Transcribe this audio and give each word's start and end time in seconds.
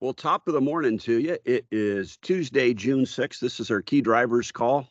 Well, 0.00 0.12
top 0.12 0.46
of 0.46 0.54
the 0.54 0.60
morning 0.60 0.96
to 0.98 1.18
you. 1.18 1.38
It 1.44 1.66
is 1.72 2.18
Tuesday, 2.18 2.72
June 2.72 3.04
6th. 3.04 3.40
This 3.40 3.58
is 3.58 3.68
our 3.68 3.82
key 3.82 4.00
drivers 4.00 4.52
call. 4.52 4.86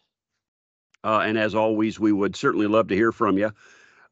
Uh, 1.02 1.20
and 1.20 1.38
as 1.38 1.56
always, 1.56 1.98
we 1.98 2.12
would 2.12 2.36
certainly 2.36 2.68
love 2.68 2.90
to 2.90 2.96
hear 2.96 3.14
from 3.14 3.38
you. 3.38 3.54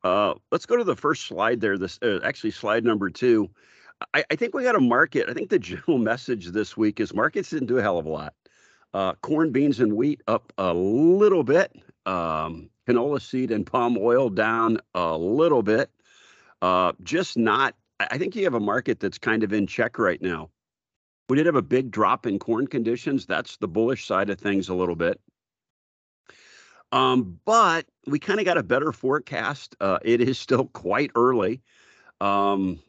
Uh, 0.05 0.35
let's 0.53 0.65
go 0.65 0.77
to 0.77 0.85
the 0.85 0.95
first 0.95 1.27
slide 1.27 1.59
there. 1.59 1.77
This 1.77 1.99
uh, 2.01 2.21
actually 2.23 2.51
slide 2.51 2.85
number 2.85 3.09
two. 3.09 3.49
I, 4.13 4.23
I, 4.31 4.37
think 4.37 4.53
we 4.53 4.63
got 4.63 4.75
a 4.75 4.79
market. 4.79 5.29
I 5.29 5.33
think 5.33 5.49
the 5.49 5.59
general 5.71 5.97
message 5.97 6.47
this 6.47 6.77
week 6.77 7.01
is 7.01 7.13
markets 7.13 7.49
didn't 7.49 7.67
do 7.67 7.77
a 7.77 7.81
hell 7.81 7.97
of 7.97 8.05
a 8.05 8.09
lot. 8.09 8.33
Uh, 8.93 9.15
corn, 9.15 9.51
beans, 9.51 9.81
and 9.81 9.97
wheat 9.97 10.21
up 10.29 10.53
a 10.57 10.73
little 10.73 11.43
bit. 11.43 11.75
Um, 12.05 12.69
canola 12.87 13.21
seed 13.21 13.51
and 13.51 13.65
palm 13.65 13.97
oil 13.99 14.29
down 14.29 14.79
a 14.93 15.17
little 15.17 15.61
bit. 15.61 15.89
Uh, 16.61 16.93
just 17.03 17.35
not. 17.35 17.75
I 17.99 18.17
think 18.17 18.33
you 18.33 18.45
have 18.45 18.53
a 18.53 18.61
market 18.61 19.01
that's 19.01 19.17
kind 19.17 19.43
of 19.43 19.51
in 19.51 19.67
check 19.67 19.99
right 19.99 20.21
now. 20.21 20.51
We 21.27 21.37
did 21.37 21.45
have 21.47 21.55
a 21.55 21.61
big 21.61 21.91
drop 21.91 22.25
in 22.25 22.39
corn 22.39 22.67
conditions. 22.67 23.25
That's 23.25 23.57
the 23.57 23.67
bullish 23.67 24.05
side 24.05 24.29
of 24.29 24.39
things 24.39 24.69
a 24.69 24.75
little 24.75 24.95
bit. 24.95 25.19
Um, 26.91 27.39
but 27.45 27.85
we 28.07 28.19
kind 28.19 28.39
of 28.39 28.45
got 28.45 28.57
a 28.57 28.63
better 28.63 28.91
forecast. 28.91 29.75
Uh, 29.79 29.99
it 30.03 30.21
is 30.21 30.37
still 30.37 30.65
quite 30.67 31.11
early. 31.15 31.61
Um, 32.21 32.79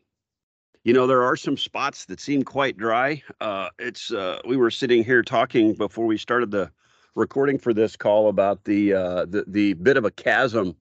you 0.85 0.93
know, 0.93 1.07
there 1.07 1.25
are 1.25 1.37
some 1.37 1.57
spots 1.57 2.05
that 2.05 2.21
seem 2.21 2.45
quite 2.45 2.77
dry. 2.77 3.23
Uh, 3.41 3.71
it's 3.79 4.12
uh, 4.12 4.39
we 4.47 4.57
were 4.57 4.71
sitting 4.71 5.03
here 5.03 5.23
talking 5.23 5.75
before 5.75 6.07
we 6.07 6.17
started 6.17 6.51
the 6.51 6.71
recording 7.17 7.59
for 7.59 7.75
this 7.75 7.97
call 7.97 8.29
about 8.29 8.62
the 8.65 8.93
uh, 8.93 9.25
the 9.25 9.45
the 9.48 9.73
bit 9.73 9.97
of 9.97 10.05
a 10.05 10.12
chasm 10.12 10.77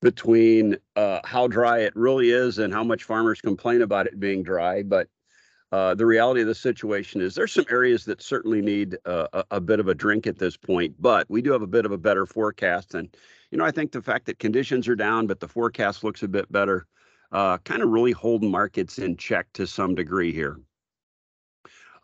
between 0.00 0.76
uh, 0.94 1.20
how 1.24 1.48
dry 1.48 1.80
it 1.80 1.94
really 1.96 2.30
is 2.30 2.58
and 2.58 2.72
how 2.72 2.84
much 2.84 3.04
farmers 3.04 3.40
complain 3.40 3.82
about 3.82 4.06
it 4.06 4.18
being 4.18 4.42
dry. 4.42 4.82
But 4.82 5.08
uh, 5.76 5.94
the 5.94 6.06
reality 6.06 6.40
of 6.40 6.46
the 6.46 6.54
situation 6.54 7.20
is 7.20 7.34
there's 7.34 7.52
some 7.52 7.66
areas 7.70 8.06
that 8.06 8.22
certainly 8.22 8.62
need 8.62 8.96
uh, 9.04 9.26
a, 9.34 9.44
a, 9.50 9.60
bit 9.60 9.78
of 9.78 9.88
a 9.88 9.94
drink 9.94 10.26
at 10.26 10.38
this 10.38 10.56
point, 10.56 10.94
but 10.98 11.28
we 11.28 11.42
do 11.42 11.52
have 11.52 11.60
a 11.60 11.66
bit 11.66 11.84
of 11.84 11.92
a 11.92 11.98
better 11.98 12.24
forecast. 12.24 12.94
And, 12.94 13.14
you 13.50 13.58
know, 13.58 13.64
I 13.66 13.70
think 13.70 13.92
the 13.92 14.00
fact 14.00 14.24
that 14.24 14.38
conditions 14.38 14.88
are 14.88 14.96
down, 14.96 15.26
but 15.26 15.38
the 15.38 15.48
forecast 15.48 16.02
looks 16.02 16.22
a 16.22 16.28
bit 16.28 16.50
better, 16.50 16.86
uh, 17.30 17.58
kind 17.58 17.82
of 17.82 17.90
really 17.90 18.12
holding 18.12 18.50
markets 18.50 18.98
in 18.98 19.18
check 19.18 19.48
to 19.52 19.66
some 19.66 19.94
degree 19.94 20.32
here. 20.32 20.58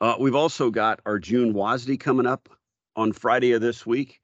Uh, 0.03 0.17
we've 0.21 0.35
also 0.35 0.71
got 0.71 1.01
our 1.07 1.19
June 1.19 1.55
WASDE 1.55 1.99
coming 1.99 2.27
up 2.27 2.51
on 2.95 3.11
Friday 3.11 3.53
of 3.53 3.63
this 3.63 3.87
week. 3.87 4.21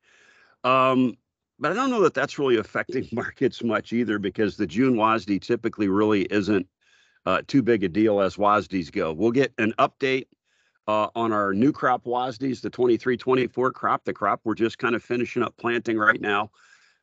Um, 0.63 1.17
but 1.59 1.73
I 1.73 1.75
don't 1.75 1.89
know 1.89 2.03
that 2.03 2.13
that's 2.13 2.39
really 2.39 2.59
affecting 2.59 3.09
markets 3.13 3.65
much 3.65 3.95
either 3.95 4.19
because 4.19 4.59
the 4.59 4.67
June 4.67 4.97
WASDE 4.97 5.41
typically 5.41 5.89
really 5.89 6.25
isn't 6.25 6.67
uh, 7.29 7.43
too 7.47 7.63
big 7.63 7.85
a 7.85 7.89
deal 7.91 8.23
as 8.23 8.37
WASDEs 8.37 8.91
go. 8.91 9.13
We'll 9.13 9.33
get 9.33 9.53
an 9.59 9.75
update 9.79 10.29
uh, 10.87 11.09
on 11.15 11.31
our 11.31 11.53
new 11.53 11.73
crop 11.73 12.05
WASDEs, 12.05 12.63
the 12.63 12.71
23-24 12.71 13.75
crop, 13.75 14.07
the 14.07 14.15
crop 14.15 14.41
we're 14.45 14.55
just 14.55 14.79
kind 14.79 14.95
of 14.95 15.03
finishing 15.03 15.43
up 15.43 15.55
planting 15.59 15.99
right 15.99 16.23
now. 16.23 16.51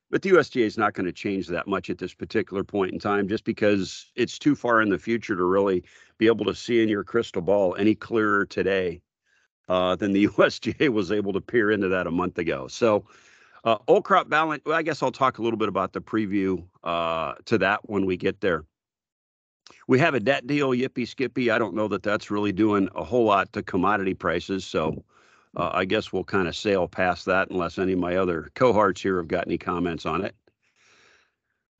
But 0.09 0.23
the 0.23 0.31
USDA 0.31 0.65
is 0.65 0.79
not 0.79 0.95
going 0.95 1.05
to 1.05 1.11
change 1.11 1.47
that 1.49 1.67
much 1.67 1.91
at 1.91 1.99
this 1.99 2.15
particular 2.15 2.63
point 2.63 2.91
in 2.91 2.97
time, 2.97 3.27
just 3.27 3.43
because 3.43 4.11
it's 4.15 4.39
too 4.39 4.55
far 4.55 4.81
in 4.81 4.89
the 4.89 4.97
future 4.97 5.35
to 5.35 5.43
really 5.43 5.83
be 6.17 6.25
able 6.25 6.45
to 6.45 6.55
see 6.55 6.81
in 6.81 6.89
your 6.89 7.03
crystal 7.03 7.43
ball 7.43 7.75
any 7.77 7.93
clearer 7.93 8.47
today 8.47 9.01
uh, 9.69 9.95
than 9.95 10.11
the 10.11 10.27
USDA 10.27 10.89
was 10.89 11.11
able 11.11 11.33
to 11.33 11.41
peer 11.41 11.69
into 11.69 11.89
that 11.89 12.07
a 12.07 12.11
month 12.11 12.39
ago. 12.39 12.67
So, 12.67 13.05
uh, 13.63 13.77
old 13.87 14.05
crop 14.05 14.27
balance. 14.27 14.63
Well, 14.65 14.75
I 14.75 14.81
guess 14.81 15.03
I'll 15.03 15.11
talk 15.11 15.37
a 15.37 15.43
little 15.43 15.57
bit 15.57 15.69
about 15.69 15.93
the 15.93 16.01
preview 16.01 16.65
uh, 16.83 17.33
to 17.45 17.59
that 17.59 17.87
when 17.87 18.07
we 18.07 18.17
get 18.17 18.41
there. 18.41 18.65
We 19.87 19.99
have 19.99 20.13
a 20.13 20.19
debt 20.19 20.47
deal, 20.47 20.71
yippee 20.71 21.07
skippy. 21.07 21.51
I 21.51 21.57
don't 21.57 21.75
know 21.75 21.87
that 21.87 22.03
that's 22.03 22.31
really 22.31 22.51
doing 22.51 22.89
a 22.95 23.03
whole 23.03 23.25
lot 23.25 23.53
to 23.53 23.63
commodity 23.63 24.13
prices. 24.13 24.65
So 24.65 25.03
uh, 25.55 25.71
I 25.73 25.85
guess 25.85 26.11
we'll 26.11 26.23
kind 26.23 26.47
of 26.47 26.55
sail 26.55 26.87
past 26.87 27.25
that 27.25 27.49
unless 27.49 27.77
any 27.77 27.93
of 27.93 27.99
my 27.99 28.17
other 28.17 28.51
cohorts 28.55 29.01
here 29.01 29.17
have 29.17 29.27
got 29.27 29.47
any 29.47 29.57
comments 29.57 30.05
on 30.05 30.23
it. 30.23 30.35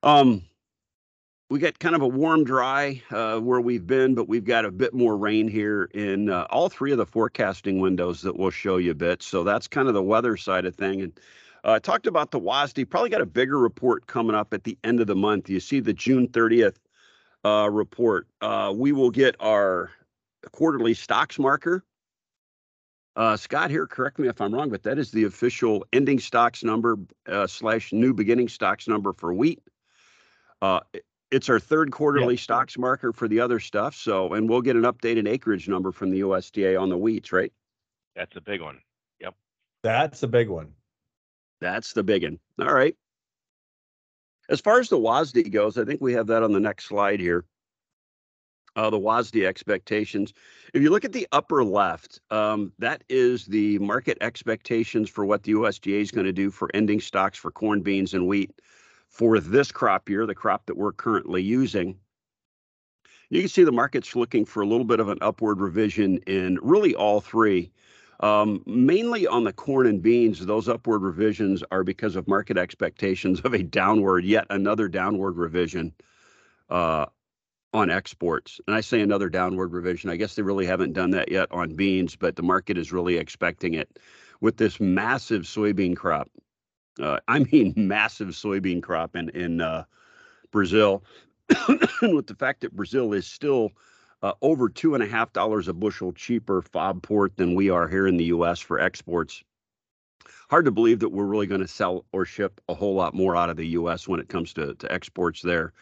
Um, 0.03 0.43
we 1.49 1.59
got 1.59 1.77
kind 1.77 1.95
of 1.95 2.01
a 2.01 2.07
warm, 2.07 2.43
dry 2.43 3.01
uh, 3.11 3.39
where 3.39 3.61
we've 3.61 3.85
been, 3.85 4.15
but 4.15 4.27
we've 4.27 4.45
got 4.45 4.65
a 4.65 4.71
bit 4.71 4.93
more 4.93 5.15
rain 5.15 5.47
here 5.47 5.89
in 5.93 6.29
uh, 6.29 6.47
all 6.49 6.69
three 6.69 6.91
of 6.91 6.97
the 6.97 7.05
forecasting 7.05 7.79
windows 7.79 8.21
that 8.21 8.35
we'll 8.35 8.49
show 8.49 8.77
you 8.77 8.91
a 8.91 8.95
bit. 8.95 9.21
So 9.21 9.43
that's 9.43 9.67
kind 9.67 9.87
of 9.87 9.93
the 9.93 10.01
weather 10.01 10.37
side 10.37 10.65
of 10.65 10.75
thing. 10.75 11.01
And 11.01 11.19
uh, 11.63 11.73
I 11.73 11.79
talked 11.79 12.07
about 12.07 12.31
the 12.31 12.39
WASDE. 12.39 12.89
Probably 12.89 13.09
got 13.09 13.21
a 13.21 13.27
bigger 13.27 13.59
report 13.59 14.07
coming 14.07 14.35
up 14.35 14.53
at 14.53 14.63
the 14.63 14.77
end 14.83 15.01
of 15.01 15.07
the 15.07 15.15
month. 15.15 15.49
You 15.49 15.59
see 15.59 15.79
the 15.79 15.93
June 15.93 16.27
30th 16.29 16.77
uh, 17.45 17.69
report. 17.69 18.27
Uh, 18.41 18.73
we 18.75 18.91
will 18.91 19.11
get 19.11 19.35
our 19.39 19.91
quarterly 20.51 20.95
stocks 20.95 21.37
marker. 21.37 21.83
Uh, 23.15 23.37
Scott 23.37 23.69
here, 23.69 23.87
correct 23.87 24.19
me 24.19 24.27
if 24.27 24.41
I'm 24.41 24.53
wrong, 24.53 24.69
but 24.69 24.83
that 24.83 24.97
is 24.97 25.11
the 25.11 25.23
official 25.23 25.85
ending 25.93 26.19
stocks 26.19 26.63
number 26.63 26.97
uh, 27.29 27.47
slash 27.47 27.93
new 27.93 28.13
beginning 28.13 28.49
stocks 28.49 28.89
number 28.89 29.13
for 29.13 29.33
wheat. 29.33 29.61
Uh, 30.61 30.81
it's 31.31 31.47
our 31.47 31.59
third 31.59 31.91
quarterly 31.91 32.33
yep. 32.33 32.41
stocks 32.41 32.77
marker 32.77 33.13
for 33.13 33.27
the 33.27 33.39
other 33.39 33.59
stuff. 33.59 33.95
So, 33.95 34.33
and 34.33 34.49
we'll 34.49 34.61
get 34.61 34.75
an 34.75 34.83
updated 34.83 35.27
acreage 35.27 35.69
number 35.69 35.91
from 35.91 36.11
the 36.11 36.21
USDA 36.21 36.79
on 36.79 36.89
the 36.89 36.97
wheats, 36.97 37.31
right? 37.31 37.53
That's 38.15 38.35
a 38.35 38.41
big 38.41 38.61
one. 38.61 38.79
Yep. 39.21 39.35
That's 39.83 40.23
a 40.23 40.27
big 40.27 40.49
one. 40.49 40.73
That's 41.61 41.93
the 41.93 42.03
big 42.03 42.23
one. 42.23 42.39
All 42.59 42.73
right. 42.73 42.95
As 44.49 44.61
far 44.61 44.79
as 44.79 44.89
the 44.89 44.99
WASDE 44.99 45.51
goes, 45.51 45.77
I 45.77 45.85
think 45.85 46.01
we 46.01 46.13
have 46.13 46.27
that 46.27 46.43
on 46.43 46.51
the 46.51 46.59
next 46.59 46.85
slide 46.85 47.19
here. 47.19 47.45
Uh, 48.75 48.89
the 48.89 48.99
WASDE 48.99 49.45
expectations. 49.45 50.33
If 50.73 50.81
you 50.81 50.89
look 50.89 51.05
at 51.05 51.13
the 51.13 51.27
upper 51.31 51.63
left, 51.63 52.19
um, 52.29 52.73
that 52.77 53.03
is 53.07 53.45
the 53.45 53.79
market 53.79 54.17
expectations 54.19 55.09
for 55.09 55.25
what 55.25 55.43
the 55.43 55.53
USDA 55.53 56.01
is 56.01 56.11
going 56.11 56.25
to 56.25 56.33
do 56.33 56.51
for 56.51 56.69
ending 56.73 56.99
stocks 56.99 57.37
for 57.37 57.51
corn, 57.51 57.81
beans, 57.81 58.13
and 58.13 58.27
wheat 58.27 58.51
for 59.07 59.39
this 59.39 59.71
crop 59.71 60.09
year, 60.09 60.25
the 60.25 60.35
crop 60.35 60.65
that 60.65 60.75
we're 60.75 60.91
currently 60.91 61.41
using. 61.41 61.97
You 63.29 63.39
can 63.41 63.49
see 63.49 63.63
the 63.63 63.71
market's 63.71 64.15
looking 64.15 64.45
for 64.45 64.61
a 64.61 64.67
little 64.67 64.85
bit 64.85 64.99
of 64.99 65.07
an 65.07 65.17
upward 65.21 65.61
revision 65.61 66.17
in 66.27 66.59
really 66.61 66.93
all 66.93 67.21
three. 67.21 67.71
Um, 68.21 68.63
mainly 68.65 69.27
on 69.27 69.43
the 69.43 69.53
corn 69.53 69.87
and 69.87 70.01
beans, 70.01 70.45
those 70.45 70.69
upward 70.69 71.01
revisions 71.01 71.63
are 71.71 71.83
because 71.83 72.15
of 72.15 72.27
market 72.27 72.57
expectations 72.57 73.41
of 73.41 73.53
a 73.53 73.63
downward, 73.63 74.25
yet 74.25 74.45
another 74.49 74.87
downward 74.87 75.37
revision 75.37 75.93
uh, 76.69 77.07
on 77.73 77.89
exports. 77.89 78.61
And 78.67 78.75
I 78.75 78.81
say 78.81 79.01
another 79.01 79.29
downward 79.29 79.73
revision. 79.73 80.09
I 80.09 80.15
guess 80.15 80.35
they 80.35 80.41
really 80.41 80.65
haven't 80.65 80.93
done 80.93 81.11
that 81.11 81.29
yet 81.29 81.51
on 81.51 81.75
beans, 81.75 82.15
but 82.15 82.35
the 82.35 82.43
market 82.43 82.77
is 82.77 82.93
really 82.93 83.17
expecting 83.17 83.73
it 83.73 83.99
with 84.39 84.57
this 84.57 84.79
massive 84.79 85.43
soybean 85.43 85.95
crop. 85.95 86.29
Uh, 86.99 87.19
I 87.27 87.39
mean, 87.51 87.73
massive 87.75 88.29
soybean 88.29 88.81
crop 88.81 89.15
in 89.15 89.29
in 89.29 89.59
uh, 89.59 89.83
Brazil, 90.51 91.03
with 92.01 92.27
the 92.27 92.35
fact 92.35 92.61
that 92.61 92.75
Brazil 92.75 93.11
is 93.13 93.27
still 93.27 93.71
uh, 94.25 94.33
over 94.41 94.69
two 94.69 94.95
and 94.95 95.03
a 95.03 95.07
half 95.07 95.31
dollars 95.33 95.67
a 95.67 95.73
bushel 95.73 96.11
cheaper 96.11 96.59
FOB 96.59 97.03
port 97.03 97.37
than 97.37 97.53
we 97.53 97.69
are 97.69 97.87
here 97.87 98.07
in 98.07 98.17
the 98.17 98.25
U.S. 98.25 98.59
for 98.59 98.79
exports. 98.79 99.43
Hard 100.49 100.65
to 100.65 100.71
believe 100.71 100.99
that 101.01 101.09
we're 101.09 101.25
really 101.25 101.45
going 101.45 101.61
to 101.61 101.67
sell 101.67 102.05
or 102.11 102.25
ship 102.25 102.59
a 102.67 102.73
whole 102.73 102.95
lot 102.95 103.13
more 103.13 103.35
out 103.35 103.51
of 103.51 103.57
the 103.57 103.67
U.S. 103.67 104.07
when 104.07 104.19
it 104.19 104.27
comes 104.27 104.51
to, 104.53 104.73
to 104.73 104.91
exports 104.91 105.43
there. 105.43 105.73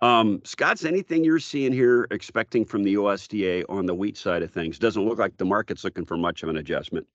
Um, 0.00 0.42
Scott's 0.44 0.84
anything 0.84 1.22
you're 1.22 1.38
seeing 1.38 1.72
here 1.72 2.08
expecting 2.10 2.64
from 2.64 2.82
the 2.82 2.94
USDA 2.94 3.64
on 3.68 3.86
the 3.86 3.94
wheat 3.94 4.16
side 4.16 4.42
of 4.42 4.50
things? 4.50 4.80
Doesn't 4.80 5.06
look 5.06 5.20
like 5.20 5.36
the 5.36 5.44
market's 5.44 5.84
looking 5.84 6.04
for 6.04 6.16
much 6.16 6.42
of 6.42 6.48
an 6.48 6.56
adjustment. 6.56 7.06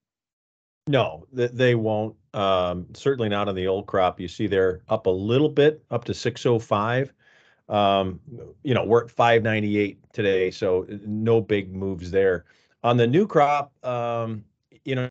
No, 0.88 1.28
they 1.34 1.76
won't. 1.76 2.16
Um, 2.34 2.88
certainly 2.94 3.28
not 3.28 3.50
on 3.50 3.56
the 3.56 3.68
old 3.68 3.88
crop. 3.88 4.22
You 4.22 4.30
see 4.30 4.48
they're 4.48 4.82
up 4.88 5.06
a 5.06 5.12
little 5.12 5.50
bit, 5.50 5.84
up 5.92 6.06
to 6.06 6.14
605. 6.14 7.14
Um, 7.70 8.20
you 8.64 8.74
know, 8.74 8.84
we're 8.84 9.06
at 9.06 9.12
598 9.12 9.98
today, 10.14 10.52
so 10.52 10.86
no 11.06 11.42
big 11.42 11.74
moves 11.74 12.12
there. 12.12 12.46
On 12.84 12.98
the 12.98 13.08
new 13.08 13.28
crop, 13.28 13.72
um, 13.86 14.44
you 14.84 14.96
know, 14.96 15.10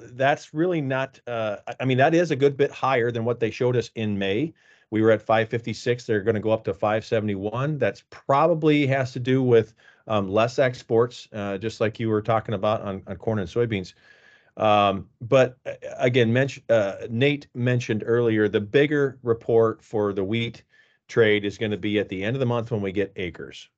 that's 0.00 0.52
really 0.54 0.80
not. 0.80 1.20
Uh, 1.26 1.56
I 1.80 1.84
mean, 1.84 1.98
that 1.98 2.14
is 2.14 2.30
a 2.30 2.36
good 2.36 2.56
bit 2.56 2.70
higher 2.70 3.10
than 3.10 3.24
what 3.24 3.40
they 3.40 3.50
showed 3.50 3.76
us 3.76 3.90
in 3.94 4.18
May. 4.18 4.52
We 4.90 5.00
were 5.00 5.10
at 5.10 5.22
556. 5.22 6.04
They're 6.04 6.20
going 6.20 6.34
to 6.34 6.40
go 6.40 6.50
up 6.50 6.64
to 6.64 6.74
571. 6.74 7.78
That's 7.78 8.04
probably 8.10 8.86
has 8.86 9.12
to 9.12 9.20
do 9.20 9.42
with 9.42 9.74
um, 10.06 10.28
less 10.28 10.58
exports, 10.58 11.28
uh, 11.32 11.58
just 11.58 11.80
like 11.80 11.98
you 11.98 12.10
were 12.10 12.20
talking 12.20 12.54
about 12.54 12.82
on, 12.82 13.02
on 13.06 13.16
corn 13.16 13.38
and 13.38 13.48
soybeans. 13.48 13.94
Um, 14.56 15.08
but 15.20 15.56
again, 15.98 16.36
uh, 16.68 16.94
Nate 17.08 17.46
mentioned 17.54 18.04
earlier 18.06 18.48
the 18.48 18.60
bigger 18.60 19.18
report 19.22 19.82
for 19.82 20.12
the 20.12 20.24
wheat 20.24 20.62
trade 21.12 21.44
is 21.44 21.58
going 21.58 21.70
to 21.70 21.76
be 21.76 21.98
at 21.98 22.08
the 22.08 22.24
end 22.24 22.34
of 22.34 22.40
the 22.40 22.46
month 22.46 22.70
when 22.70 22.80
we 22.80 22.90
get 22.90 23.12
acres. 23.16 23.68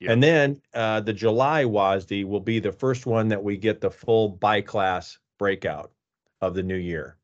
Yep. 0.00 0.10
And 0.10 0.22
then 0.22 0.60
uh, 0.74 1.00
the 1.00 1.12
July 1.12 1.64
WASDE 1.64 2.24
will 2.24 2.40
be 2.40 2.58
the 2.58 2.72
first 2.72 3.06
one 3.06 3.28
that 3.28 3.42
we 3.42 3.56
get 3.56 3.80
the 3.80 3.90
full 3.90 4.30
by 4.30 4.62
class 4.62 5.18
breakout 5.38 5.92
of 6.40 6.54
the 6.54 6.62
new 6.62 6.76
year. 6.76 7.16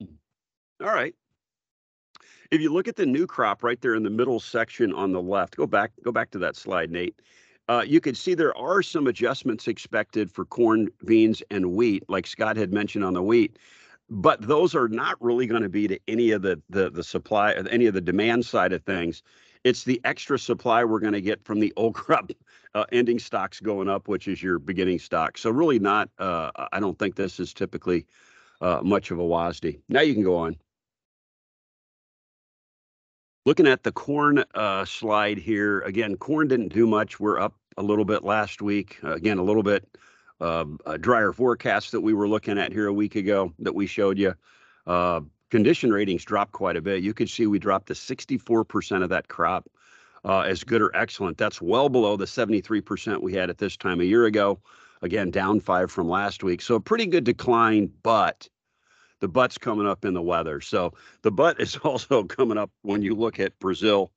All 0.00 0.88
right. 0.92 1.14
If 2.50 2.60
you 2.60 2.72
look 2.72 2.86
at 2.86 2.96
the 2.96 3.06
new 3.06 3.26
crop 3.26 3.62
right 3.62 3.80
there 3.80 3.94
in 3.94 4.02
the 4.02 4.10
middle 4.10 4.38
section 4.38 4.92
on 4.92 5.12
the 5.12 5.22
left, 5.22 5.56
go 5.56 5.66
back, 5.66 5.92
go 6.04 6.12
back 6.12 6.30
to 6.32 6.38
that 6.38 6.56
slide, 6.56 6.90
Nate. 6.90 7.20
Uh, 7.68 7.84
you 7.84 8.00
can 8.00 8.14
see 8.14 8.34
there 8.34 8.56
are 8.56 8.82
some 8.82 9.08
adjustments 9.08 9.66
expected 9.66 10.30
for 10.30 10.44
corn, 10.44 10.88
beans, 11.04 11.42
and 11.50 11.72
wheat, 11.72 12.04
like 12.08 12.26
Scott 12.26 12.56
had 12.56 12.72
mentioned 12.72 13.04
on 13.04 13.14
the 13.14 13.22
wheat, 13.22 13.58
but 14.08 14.40
those 14.40 14.74
are 14.74 14.88
not 14.88 15.16
really 15.20 15.46
going 15.46 15.62
to 15.62 15.68
be 15.68 15.88
to 15.88 15.98
any 16.08 16.30
of 16.30 16.42
the 16.42 16.60
the 16.70 16.90
the 16.90 17.02
supply, 17.02 17.52
any 17.70 17.86
of 17.86 17.94
the 17.94 18.00
demand 18.00 18.44
side 18.44 18.72
of 18.72 18.82
things. 18.84 19.22
It's 19.64 19.82
the 19.82 20.00
extra 20.04 20.38
supply 20.38 20.84
we're 20.84 21.00
going 21.00 21.12
to 21.12 21.20
get 21.20 21.44
from 21.44 21.58
the 21.58 21.72
old 21.76 21.94
crop 21.96 22.30
uh, 22.74 22.84
ending 22.92 23.18
stocks 23.18 23.58
going 23.58 23.88
up, 23.88 24.06
which 24.08 24.28
is 24.28 24.42
your 24.42 24.58
beginning 24.58 24.98
stock. 24.98 25.38
So 25.38 25.50
really 25.50 25.78
not. 25.78 26.08
Uh, 26.18 26.50
I 26.72 26.78
don't 26.78 26.98
think 26.98 27.16
this 27.16 27.40
is 27.40 27.52
typically 27.52 28.06
uh, 28.60 28.80
much 28.82 29.10
of 29.10 29.18
a 29.18 29.22
WASDE. 29.22 29.80
Now 29.88 30.02
you 30.02 30.14
can 30.14 30.22
go 30.22 30.36
on. 30.36 30.56
Looking 33.44 33.66
at 33.68 33.84
the 33.84 33.92
corn 33.92 34.44
uh, 34.54 34.84
slide 34.84 35.38
here, 35.38 35.80
again, 35.82 36.16
corn 36.16 36.48
didn't 36.48 36.72
do 36.72 36.86
much. 36.86 37.20
We're 37.20 37.38
up 37.38 37.54
a 37.76 37.82
little 37.82 38.04
bit 38.04 38.24
last 38.24 38.60
week. 38.60 38.98
Uh, 39.04 39.12
again, 39.12 39.38
a 39.38 39.42
little 39.42 39.62
bit 39.62 39.86
a 40.40 40.98
drier 40.98 41.32
forecast 41.32 41.92
that 41.92 42.00
we 42.00 42.14
were 42.14 42.28
looking 42.28 42.58
at 42.58 42.72
here 42.72 42.86
a 42.86 42.92
week 42.92 43.16
ago 43.16 43.52
that 43.58 43.74
we 43.74 43.86
showed 43.86 44.18
you. 44.18 44.34
Uh, 44.86 45.20
condition 45.50 45.92
ratings 45.92 46.24
dropped 46.24 46.52
quite 46.52 46.76
a 46.76 46.82
bit. 46.82 47.02
You 47.02 47.14
could 47.14 47.30
see 47.30 47.46
we 47.46 47.58
dropped 47.58 47.88
to 47.88 47.94
64% 47.94 49.02
of 49.02 49.10
that 49.10 49.28
crop 49.28 49.68
uh, 50.24 50.40
as 50.40 50.64
good 50.64 50.82
or 50.82 50.94
excellent. 50.94 51.38
That's 51.38 51.62
well 51.62 51.88
below 51.88 52.16
the 52.16 52.24
73% 52.24 53.22
we 53.22 53.32
had 53.32 53.50
at 53.50 53.58
this 53.58 53.76
time 53.76 54.00
a 54.00 54.04
year 54.04 54.26
ago. 54.26 54.60
Again, 55.02 55.30
down 55.30 55.60
five 55.60 55.90
from 55.90 56.08
last 56.08 56.42
week. 56.42 56.62
So 56.62 56.74
a 56.74 56.80
pretty 56.80 57.06
good 57.06 57.24
decline, 57.24 57.92
but 58.02 58.48
the 59.20 59.28
butt's 59.28 59.58
coming 59.58 59.86
up 59.86 60.04
in 60.04 60.14
the 60.14 60.22
weather. 60.22 60.60
So 60.60 60.94
the 61.22 61.30
butt 61.30 61.60
is 61.60 61.76
also 61.84 62.24
coming 62.24 62.58
up 62.58 62.70
when 62.82 63.02
you 63.02 63.14
look 63.14 63.38
at 63.38 63.58
Brazil. 63.58 64.10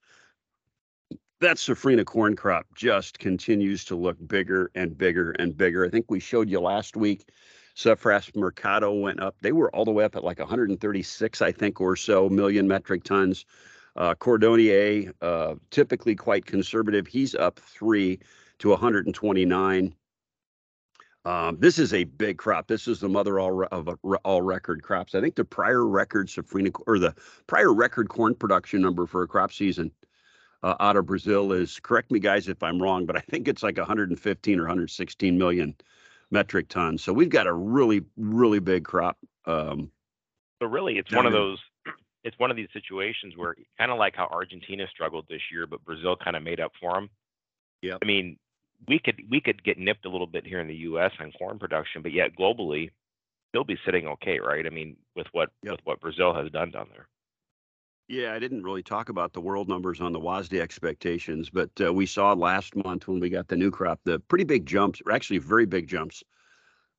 That 1.42 1.56
safrinha 1.56 2.04
corn 2.04 2.36
crop 2.36 2.66
just 2.76 3.18
continues 3.18 3.86
to 3.86 3.96
look 3.96 4.18
bigger 4.28 4.72
and 4.76 4.98
bigger 4.98 5.32
and 5.32 5.56
bigger. 5.56 5.86
I 5.86 5.90
think 5.90 6.12
we 6.12 6.20
showed 6.20 6.50
you 6.50 6.60
last 6.60 6.98
week. 6.98 7.30
Safras 7.78 8.36
Mercado 8.36 8.92
went 8.92 9.22
up. 9.22 9.38
They 9.40 9.54
were 9.54 9.74
all 9.74 9.86
the 9.86 9.92
way 9.92 10.04
up 10.04 10.18
at 10.18 10.24
like 10.26 10.40
136, 10.40 11.42
I 11.42 11.52
think, 11.54 11.80
or 11.80 11.96
so 11.96 12.28
million 12.28 12.68
metric 12.68 13.06
tons. 13.06 13.46
Uh, 13.96 14.16
Cordonnier, 14.16 15.14
uh, 15.22 15.56
typically 15.72 16.14
quite 16.14 16.46
conservative, 16.46 17.08
he's 17.08 17.36
up 17.36 17.58
three 17.58 18.20
to 18.58 18.70
129. 18.70 19.96
Um, 21.24 21.58
this 21.58 21.80
is 21.80 21.94
a 21.94 22.04
big 22.04 22.38
crop. 22.38 22.68
This 22.68 22.86
is 22.86 23.00
the 23.00 23.08
mother 23.08 23.40
all 23.40 23.66
of 23.72 23.88
all 24.26 24.42
record 24.42 24.84
crops. 24.84 25.16
I 25.16 25.22
think 25.22 25.36
the 25.36 25.46
prior 25.46 25.86
record 25.88 26.28
safrinha 26.28 26.74
or 26.86 27.00
the 27.00 27.16
prior 27.48 27.74
record 27.74 28.10
corn 28.10 28.36
production 28.36 28.82
number 28.82 29.06
for 29.06 29.24
a 29.24 29.28
crop 29.28 29.54
season 29.54 29.92
uh, 30.64 30.76
out 30.80 30.98
of 30.98 31.06
Brazil 31.06 31.52
is 31.52 31.80
correct 31.80 32.12
me 32.12 32.20
guys 32.20 32.48
if 32.48 32.62
I'm 32.64 32.82
wrong, 32.82 33.06
but 33.06 33.16
I 33.16 33.22
think 33.22 33.48
it's 33.48 33.64
like 33.64 33.78
115 33.78 34.60
or 34.60 34.64
116 34.64 35.38
million 35.38 35.76
metric 36.32 36.70
tons. 36.70 37.04
So 37.04 37.14
we've 37.14 37.30
got 37.30 37.48
a 37.48 37.54
really 37.54 38.04
really 38.18 38.60
big 38.60 38.86
crop. 38.86 39.18
Um, 39.46 39.92
so 40.62 40.68
really, 40.68 40.98
it's 40.98 41.12
one 41.14 41.26
of 41.26 41.34
those. 41.34 41.60
It's 42.24 42.38
one 42.38 42.52
of 42.52 42.58
these 42.58 42.68
situations 42.74 43.34
where 43.38 43.56
kind 43.78 43.92
of 43.92 43.98
like 43.98 44.16
how 44.16 44.28
Argentina 44.28 44.86
struggled 44.92 45.26
this 45.30 45.42
year, 45.52 45.66
but 45.66 45.84
Brazil 45.86 46.18
kind 46.22 46.36
of 46.36 46.44
made 46.44 46.60
up 46.60 46.74
for 46.80 46.94
them. 46.94 47.10
Yeah. 47.82 47.96
I 48.02 48.06
mean, 48.06 48.38
we 48.88 49.00
could 49.00 49.22
we 49.30 49.40
could 49.40 49.64
get 49.64 49.78
nipped 49.78 50.06
a 50.06 50.10
little 50.10 50.28
bit 50.28 50.46
here 50.46 50.60
in 50.60 50.68
the 50.68 50.76
U.S. 50.76 51.12
on 51.20 51.32
corn 51.32 51.60
production, 51.60 52.02
but 52.02 52.12
yet 52.12 52.36
globally, 52.38 52.92
they'll 53.54 53.64
be 53.64 53.78
sitting 53.86 54.08
okay, 54.08 54.40
right? 54.40 54.66
I 54.66 54.70
mean, 54.70 54.98
with 55.16 55.28
what 55.32 55.50
yep. 55.64 55.74
with 55.74 55.82
what 55.86 56.02
Brazil 56.02 56.34
has 56.34 56.52
done 56.52 56.72
down 56.72 56.88
there. 56.92 57.08
Yeah, 58.10 58.34
I 58.34 58.40
didn't 58.40 58.64
really 58.64 58.82
talk 58.82 59.10
about 59.10 59.34
the 59.34 59.40
world 59.40 59.70
numbers 59.70 60.02
on 60.02 60.14
the 60.14 60.20
WASDE 60.20 60.60
expectations, 60.60 61.52
but 61.52 61.70
uh, 61.80 61.94
we 61.94 62.08
saw 62.08 62.34
last 62.34 62.76
month 62.76 63.08
when 63.08 63.20
we 63.20 63.30
got 63.30 63.48
the 63.48 63.56
new 63.56 63.70
crop 63.70 64.00
the 64.04 64.20
pretty 64.20 64.46
big 64.46 64.66
jumps, 64.66 65.00
or 65.06 65.12
actually 65.12 65.38
very 65.38 65.68
big 65.68 65.88
jumps, 65.88 66.24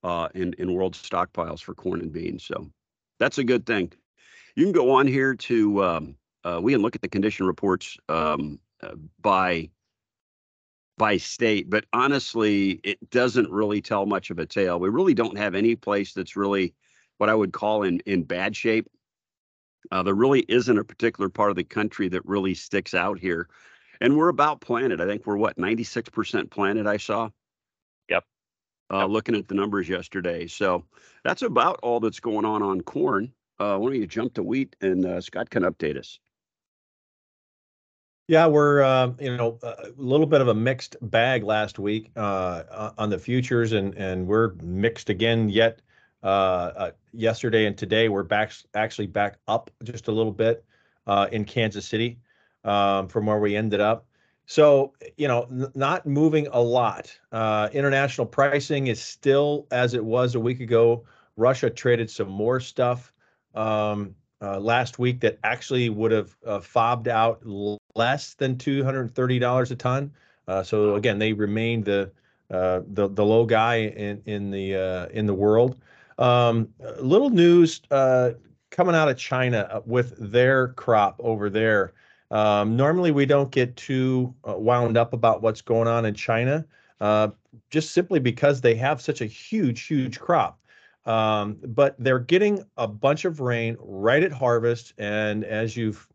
uh, 0.04 0.28
in 0.36 0.52
in 0.54 0.72
world 0.72 0.94
stockpiles 0.94 1.60
for 1.62 1.74
corn 1.74 2.00
and 2.00 2.12
beans. 2.12 2.44
So 2.44 2.70
that's 3.18 3.38
a 3.38 3.44
good 3.44 3.66
thing. 3.66 3.92
You 4.54 4.64
can 4.64 4.72
go 4.72 4.92
on 4.92 5.08
here 5.08 5.34
to 5.34 5.84
um, 5.84 6.16
uh, 6.44 6.60
we 6.62 6.70
can 6.72 6.80
look 6.80 6.94
at 6.94 7.02
the 7.02 7.08
condition 7.08 7.44
reports 7.44 7.96
um, 8.08 8.60
uh, 8.80 8.94
by 9.20 9.68
by 10.96 11.16
state, 11.16 11.68
but 11.68 11.86
honestly, 11.92 12.78
it 12.84 13.10
doesn't 13.10 13.50
really 13.50 13.82
tell 13.82 14.06
much 14.06 14.30
of 14.30 14.38
a 14.38 14.46
tale. 14.46 14.78
We 14.78 14.90
really 14.90 15.14
don't 15.14 15.38
have 15.38 15.56
any 15.56 15.74
place 15.74 16.12
that's 16.12 16.36
really 16.36 16.72
what 17.18 17.28
I 17.28 17.34
would 17.34 17.52
call 17.52 17.82
in 17.82 17.98
in 18.06 18.22
bad 18.22 18.54
shape. 18.54 18.88
Uh, 19.90 20.02
there 20.02 20.14
really 20.14 20.44
isn't 20.48 20.78
a 20.78 20.84
particular 20.84 21.28
part 21.28 21.50
of 21.50 21.56
the 21.56 21.64
country 21.64 22.08
that 22.08 22.24
really 22.26 22.54
sticks 22.54 22.94
out 22.94 23.18
here, 23.18 23.48
and 24.00 24.16
we're 24.16 24.28
about 24.28 24.60
planted. 24.60 25.00
I 25.00 25.06
think 25.06 25.26
we're 25.26 25.36
what 25.36 25.56
96% 25.56 26.50
planted. 26.50 26.86
I 26.86 26.96
saw. 26.96 27.30
Yep. 28.08 28.24
Uh, 28.92 28.98
yep. 28.98 29.08
Looking 29.08 29.34
at 29.34 29.48
the 29.48 29.54
numbers 29.54 29.88
yesterday, 29.88 30.46
so 30.46 30.84
that's 31.24 31.42
about 31.42 31.80
all 31.82 32.00
that's 32.00 32.20
going 32.20 32.44
on 32.44 32.62
on 32.62 32.80
corn. 32.80 33.32
Uh, 33.58 33.76
why 33.76 33.90
don't 33.90 34.00
you 34.00 34.06
jump 34.06 34.34
to 34.34 34.42
wheat 34.42 34.74
and 34.80 35.04
uh, 35.04 35.20
Scott 35.20 35.50
can 35.50 35.64
update 35.64 35.98
us? 35.98 36.18
Yeah, 38.30 38.46
we're 38.46 38.80
uh, 38.80 39.10
you 39.18 39.36
know 39.36 39.58
a 39.60 39.88
little 39.96 40.24
bit 40.24 40.40
of 40.40 40.46
a 40.46 40.54
mixed 40.54 40.96
bag 41.02 41.42
last 41.42 41.80
week 41.80 42.12
uh, 42.14 42.92
on 42.96 43.10
the 43.10 43.18
futures, 43.18 43.72
and 43.72 43.92
and 43.96 44.28
we're 44.28 44.52
mixed 44.62 45.10
again 45.10 45.48
yet. 45.48 45.82
Uh, 46.22 46.26
uh, 46.26 46.90
yesterday 47.12 47.66
and 47.66 47.76
today, 47.76 48.08
we're 48.08 48.22
back 48.22 48.52
actually 48.74 49.06
back 49.06 49.38
up 49.48 49.70
just 49.82 50.08
a 50.08 50.12
little 50.12 50.32
bit 50.32 50.64
uh, 51.06 51.26
in 51.32 51.44
Kansas 51.44 51.86
City 51.86 52.18
um, 52.64 53.08
from 53.08 53.26
where 53.26 53.38
we 53.38 53.56
ended 53.56 53.80
up. 53.80 54.06
So 54.46 54.92
you 55.16 55.28
know, 55.28 55.46
n- 55.50 55.70
not 55.74 56.06
moving 56.06 56.48
a 56.52 56.60
lot. 56.60 57.16
Uh, 57.32 57.68
international 57.72 58.26
pricing 58.26 58.88
is 58.88 59.00
still 59.00 59.66
as 59.70 59.94
it 59.94 60.04
was 60.04 60.34
a 60.34 60.40
week 60.40 60.60
ago. 60.60 61.04
Russia 61.36 61.70
traded 61.70 62.10
some 62.10 62.28
more 62.28 62.60
stuff. 62.60 63.12
Um, 63.54 64.14
uh, 64.42 64.58
last 64.58 64.98
week 64.98 65.20
that 65.20 65.38
actually 65.44 65.90
would 65.90 66.12
have 66.12 66.36
uh, 66.46 66.60
fobbed 66.60 67.08
out 67.08 67.42
less 67.94 68.34
than 68.34 68.56
$230 68.56 69.70
a 69.70 69.74
ton. 69.76 70.10
Uh, 70.48 70.62
so 70.62 70.94
again, 70.94 71.18
they 71.18 71.32
remain 71.32 71.82
the 71.82 72.10
uh, 72.50 72.80
the 72.88 73.08
the 73.08 73.24
low 73.24 73.46
guy 73.46 73.76
in 73.76 74.20
in 74.26 74.50
the 74.50 74.74
uh, 74.74 75.06
in 75.08 75.26
the 75.26 75.34
world. 75.34 75.80
Um, 76.20 76.68
little 77.00 77.30
news 77.30 77.80
uh, 77.90 78.32
coming 78.70 78.94
out 78.94 79.08
of 79.08 79.16
China 79.16 79.82
with 79.86 80.14
their 80.18 80.68
crop 80.68 81.16
over 81.18 81.50
there. 81.50 81.92
Um, 82.30 82.76
normally, 82.76 83.10
we 83.10 83.26
don't 83.26 83.50
get 83.50 83.74
too 83.76 84.32
wound 84.44 84.96
up 84.96 85.12
about 85.12 85.42
what's 85.42 85.62
going 85.62 85.88
on 85.88 86.04
in 86.04 86.14
China, 86.14 86.64
just 87.70 87.90
simply 87.90 88.20
because 88.20 88.60
they 88.60 88.76
have 88.76 89.00
such 89.00 89.20
a 89.20 89.26
huge, 89.26 89.86
huge 89.86 90.20
crop. 90.20 90.60
Um, 91.06 91.56
but 91.64 91.96
they're 91.98 92.18
getting 92.20 92.62
a 92.76 92.86
bunch 92.86 93.24
of 93.24 93.40
rain 93.40 93.76
right 93.80 94.22
at 94.22 94.32
harvest. 94.32 94.92
And 94.98 95.44
as 95.44 95.76
you've 95.76 96.06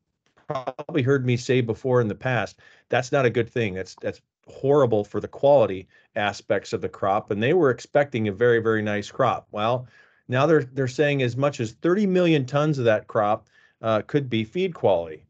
probably 0.48 1.02
heard 1.02 1.26
me 1.26 1.36
say 1.38 1.62
before 1.62 2.00
in 2.00 2.08
the 2.08 2.16
past, 2.16 2.60
that's 2.90 3.12
not 3.12 3.26
a 3.26 3.30
good 3.30 3.50
thing. 3.50 3.74
That's 3.74 3.96
that's 3.96 4.22
horrible 4.48 5.04
for 5.04 5.20
the 5.20 5.28
quality 5.28 5.88
aspects 6.16 6.74
of 6.74 6.82
the 6.82 6.90
crop. 6.90 7.32
And 7.32 7.42
they 7.42 7.54
were 7.54 7.70
expecting 7.70 8.28
a 8.28 8.32
very, 8.32 8.60
very 8.60 8.82
nice 8.82 9.12
crop. 9.12 9.48
Well, 9.52 9.88
now 10.28 10.46
they're 10.46 10.64
they're 10.64 10.88
saying 10.88 11.22
as 11.22 11.38
much 11.38 11.60
as 11.60 11.74
30 11.74 12.08
million 12.08 12.46
tons 12.46 12.80
of 12.80 12.86
that 12.86 13.08
crop 13.08 13.48
uh, 13.82 14.02
could 14.08 14.30
be 14.30 14.44
feed 14.44 14.74
quality. 14.74 15.26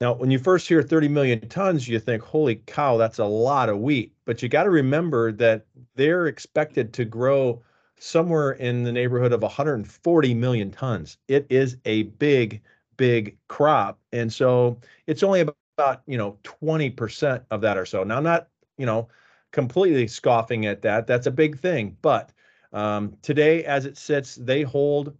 Now, 0.00 0.14
when 0.14 0.32
you 0.32 0.38
first 0.40 0.66
hear 0.66 0.82
30 0.82 1.08
million 1.08 1.48
tons, 1.48 1.86
you 1.86 2.00
think, 2.00 2.24
holy 2.24 2.56
cow, 2.66 2.96
that's 2.96 3.20
a 3.20 3.24
lot 3.24 3.68
of 3.68 3.78
wheat. 3.78 4.12
But 4.24 4.42
you 4.42 4.48
got 4.48 4.64
to 4.64 4.70
remember 4.70 5.30
that 5.32 5.64
they're 5.94 6.26
expected 6.26 6.92
to 6.94 7.04
grow 7.04 7.62
somewhere 8.00 8.52
in 8.52 8.82
the 8.82 8.90
neighborhood 8.90 9.32
of 9.32 9.42
140 9.42 10.34
million 10.34 10.72
tons. 10.72 11.18
It 11.28 11.46
is 11.50 11.76
a 11.84 12.02
big, 12.04 12.60
big 12.96 13.38
crop. 13.46 14.00
And 14.12 14.32
so 14.32 14.80
it's 15.06 15.22
only 15.22 15.40
about, 15.42 15.56
you 16.06 16.18
know, 16.18 16.38
20% 16.42 17.44
of 17.50 17.60
that 17.60 17.78
or 17.78 17.86
so. 17.86 18.04
Now, 18.04 18.16
I'm 18.16 18.24
not, 18.24 18.48
you 18.78 18.86
know, 18.86 19.08
completely 19.52 20.06
scoffing 20.06 20.66
at 20.66 20.82
that. 20.82 21.06
That's 21.06 21.26
a 21.26 21.30
big 21.30 21.58
thing. 21.58 21.96
But 22.02 22.32
um, 22.72 23.16
today, 23.22 23.64
as 23.64 23.84
it 23.84 23.96
sits, 23.96 24.34
they 24.36 24.62
hold 24.62 25.16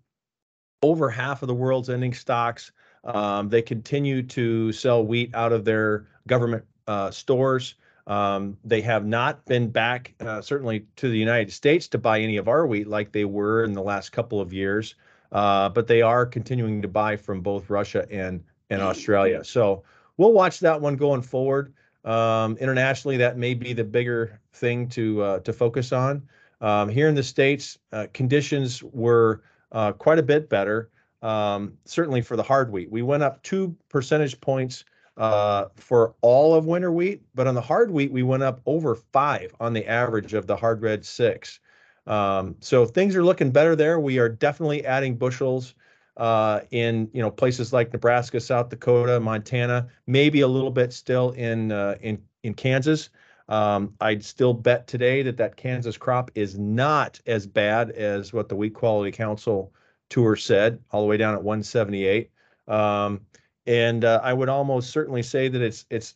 over 0.83 1.09
half 1.09 1.43
of 1.43 1.49
the 1.49 1.55
world's 1.55 1.91
ending 1.91 2.15
stocks. 2.15 2.73
Um, 3.05 3.49
they 3.49 3.63
continue 3.63 4.23
to 4.25 4.73
sell 4.73 5.05
wheat 5.05 5.35
out 5.35 5.53
of 5.53 5.65
their 5.65 6.07
government 6.27 6.65
uh, 6.87 7.11
stores. 7.11 7.75
Um, 8.07 8.57
they 8.65 8.81
have 8.81 9.07
not 9.07 9.45
been 9.45 9.71
back, 9.71 10.15
uh, 10.21 10.41
certainly 10.41 10.87
to 10.97 11.09
the 11.09 11.19
United 11.19 11.53
States, 11.53 11.87
to 11.89 11.99
buy 11.99 12.21
any 12.21 12.37
of 12.37 12.49
our 12.49 12.67
wheat 12.67 12.89
like 12.89 13.13
they 13.13 13.25
were 13.25 13.65
in 13.65 13.73
the 13.73 13.83
last 13.83 14.11
couple 14.11 14.41
of 14.41 14.53
years. 14.53 14.97
Uh, 15.31 15.69
but 15.69 15.87
they 15.87 16.03
are 16.03 16.27
continuing 16.27 16.83
to 16.83 16.89
buy 16.89 17.17
from 17.17 17.41
both 17.41 17.71
Russia 17.71 18.07
and 18.11 18.43
and 18.71 18.83
Australia. 18.83 19.45
So 19.45 19.83
we'll 20.17 20.33
watch 20.33 20.61
that 20.61 20.81
one 20.81 20.97
going 20.97 21.23
forward. 21.23 21.73
Um, 22.05 22.57
internationally, 22.57 23.17
that 23.19 23.39
may 23.39 23.55
be 23.55 23.73
the 23.73 23.85
bigger 23.85 24.41
thing 24.53 24.89
to 24.91 25.23
uh, 25.23 25.39
to 25.41 25.53
focus 25.53 25.93
on. 25.93 26.23
Um, 26.61 26.89
here 26.89 27.09
in 27.09 27.15
the 27.15 27.23
states, 27.23 27.79
uh, 27.93 28.07
conditions 28.13 28.83
were 28.83 29.43
uh, 29.73 29.93
quite 29.93 30.19
a 30.19 30.23
bit 30.23 30.49
better. 30.49 30.91
Um, 31.23 31.75
certainly 31.85 32.21
for 32.21 32.37
the 32.37 32.43
hard 32.43 32.73
wheat, 32.73 32.91
we 32.91 33.03
went 33.03 33.23
up 33.23 33.43
two 33.43 33.77
percentage 33.89 34.41
points 34.41 34.85
uh, 35.17 35.67
for 35.77 36.15
all 36.21 36.55
of 36.55 36.67
winter 36.67 36.91
wheat, 36.91 37.23
but 37.35 37.47
on 37.47 37.55
the 37.55 37.61
hard 37.61 37.91
wheat, 37.91 38.11
we 38.11 38.23
went 38.23 38.43
up 38.43 38.61
over 38.67 38.95
five 38.95 39.55
on 39.61 39.73
the 39.73 39.87
average 39.87 40.35
of 40.35 40.47
the 40.47 40.57
hard 40.57 40.83
red 40.83 41.05
six. 41.05 41.61
Um, 42.07 42.57
so 42.61 42.85
things 42.87 43.15
are 43.15 43.23
looking 43.23 43.51
better 43.51 43.77
there. 43.77 44.01
We 44.01 44.19
are 44.19 44.29
definitely 44.29 44.85
adding 44.85 45.17
bushels 45.17 45.75
uh, 46.17 46.61
in 46.71 47.09
you 47.13 47.23
know 47.23 47.31
places 47.31 47.73
like 47.73 47.93
Nebraska, 47.93 48.41
South 48.41 48.69
Dakota, 48.69 49.21
Montana, 49.21 49.89
maybe 50.07 50.41
a 50.41 50.49
little 50.49 50.71
bit 50.71 50.93
still 50.93 51.31
in 51.33 51.73
uh, 51.73 51.97
in 52.01 52.23
in 52.43 52.55
Kansas. 52.55 53.11
Um, 53.49 53.95
I'd 54.01 54.25
still 54.25 54.55
bet 54.55 54.87
today 54.87 55.23
that 55.23 55.37
that 55.37 55.57
Kansas 55.57 55.97
crop 55.97 56.31
is 56.35 56.59
not 56.59 57.21
as 57.27 57.47
bad 57.47 57.91
as 57.91 58.33
what 58.33 58.49
the 58.49 58.57
Wheat 58.57 58.75
Quality 58.75 59.11
Council 59.11 59.73
tour 60.09 60.37
said, 60.37 60.79
all 60.91 61.03
the 61.03 61.09
way 61.09 61.17
down 61.17 61.35
at 61.35 61.43
178. 61.43 62.31
Um, 62.69 63.21
and 63.67 64.05
uh, 64.05 64.21
I 64.23 64.33
would 64.33 64.49
almost 64.49 64.91
certainly 64.91 65.23
say 65.23 65.49
that 65.49 65.61
it's 65.61 65.87
it's 65.91 66.15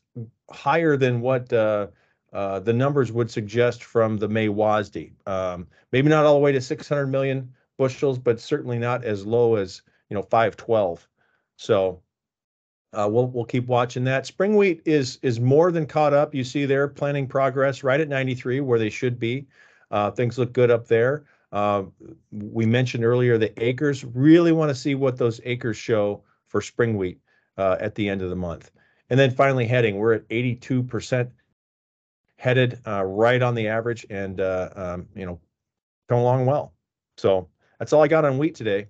higher 0.50 0.96
than 0.96 1.20
what 1.20 1.52
uh, 1.52 1.88
uh, 2.32 2.60
the 2.60 2.72
numbers 2.72 3.12
would 3.12 3.30
suggest 3.30 3.84
from 3.84 4.16
the 4.18 4.28
May 4.28 4.48
WASDE. 4.48 5.12
Um, 5.26 5.66
maybe 5.92 6.08
not 6.08 6.24
all 6.24 6.34
the 6.34 6.40
way 6.40 6.52
to 6.52 6.60
600 6.60 7.06
million 7.06 7.52
bushels, 7.76 8.18
but 8.18 8.40
certainly 8.40 8.78
not 8.78 9.04
as 9.04 9.26
low 9.26 9.56
as 9.56 9.82
you 10.08 10.14
know 10.14 10.22
512. 10.22 11.08
So 11.56 12.00
uh, 12.92 13.08
we'll 13.10 13.28
we'll 13.28 13.44
keep 13.44 13.66
watching 13.66 14.04
that. 14.04 14.26
Spring 14.26 14.56
wheat 14.56 14.82
is 14.84 15.18
is 15.22 15.40
more 15.40 15.70
than 15.70 15.86
caught 15.86 16.12
up. 16.12 16.34
You 16.34 16.44
see 16.44 16.64
there 16.64 16.88
planting 16.88 17.26
progress 17.26 17.82
right 17.82 18.00
at 18.00 18.08
93 18.08 18.60
where 18.60 18.78
they 18.78 18.90
should 18.90 19.18
be. 19.18 19.46
Uh, 19.90 20.10
things 20.10 20.38
look 20.38 20.52
good 20.52 20.70
up 20.70 20.86
there. 20.86 21.24
Uh, 21.52 21.84
we 22.32 22.66
mentioned 22.66 23.04
earlier 23.04 23.38
the 23.38 23.52
acres. 23.62 24.04
Really 24.04 24.52
want 24.52 24.68
to 24.68 24.74
see 24.74 24.94
what 24.94 25.16
those 25.16 25.40
acres 25.44 25.76
show 25.76 26.22
for 26.46 26.60
spring 26.60 26.96
wheat 26.96 27.20
uh, 27.56 27.76
at 27.80 27.94
the 27.94 28.08
end 28.08 28.22
of 28.22 28.30
the 28.30 28.36
month. 28.36 28.70
And 29.10 29.18
then 29.18 29.30
finally 29.30 29.66
heading, 29.66 29.96
we're 29.96 30.14
at 30.14 30.28
82% 30.28 31.30
headed 32.36 32.80
uh, 32.86 33.04
right 33.04 33.40
on 33.40 33.54
the 33.54 33.68
average 33.68 34.04
and, 34.10 34.40
uh, 34.40 34.70
um, 34.74 35.08
you 35.14 35.24
know, 35.24 35.38
coming 36.08 36.22
along 36.22 36.46
well. 36.46 36.72
So 37.16 37.48
that's 37.78 37.92
all 37.92 38.02
I 38.02 38.08
got 38.08 38.24
on 38.24 38.38
wheat 38.38 38.54
today. 38.54 38.86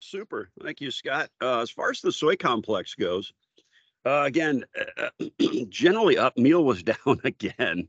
Super. 0.00 0.50
Thank 0.62 0.80
you, 0.80 0.90
Scott. 0.90 1.28
Uh, 1.40 1.60
as 1.60 1.70
far 1.70 1.90
as 1.90 2.00
the 2.00 2.12
soy 2.12 2.36
complex 2.36 2.94
goes, 2.94 3.32
uh, 4.06 4.22
again, 4.24 4.64
generally 5.68 6.16
up. 6.18 6.36
Meal 6.36 6.64
was 6.64 6.82
down 6.82 7.20
again. 7.24 7.88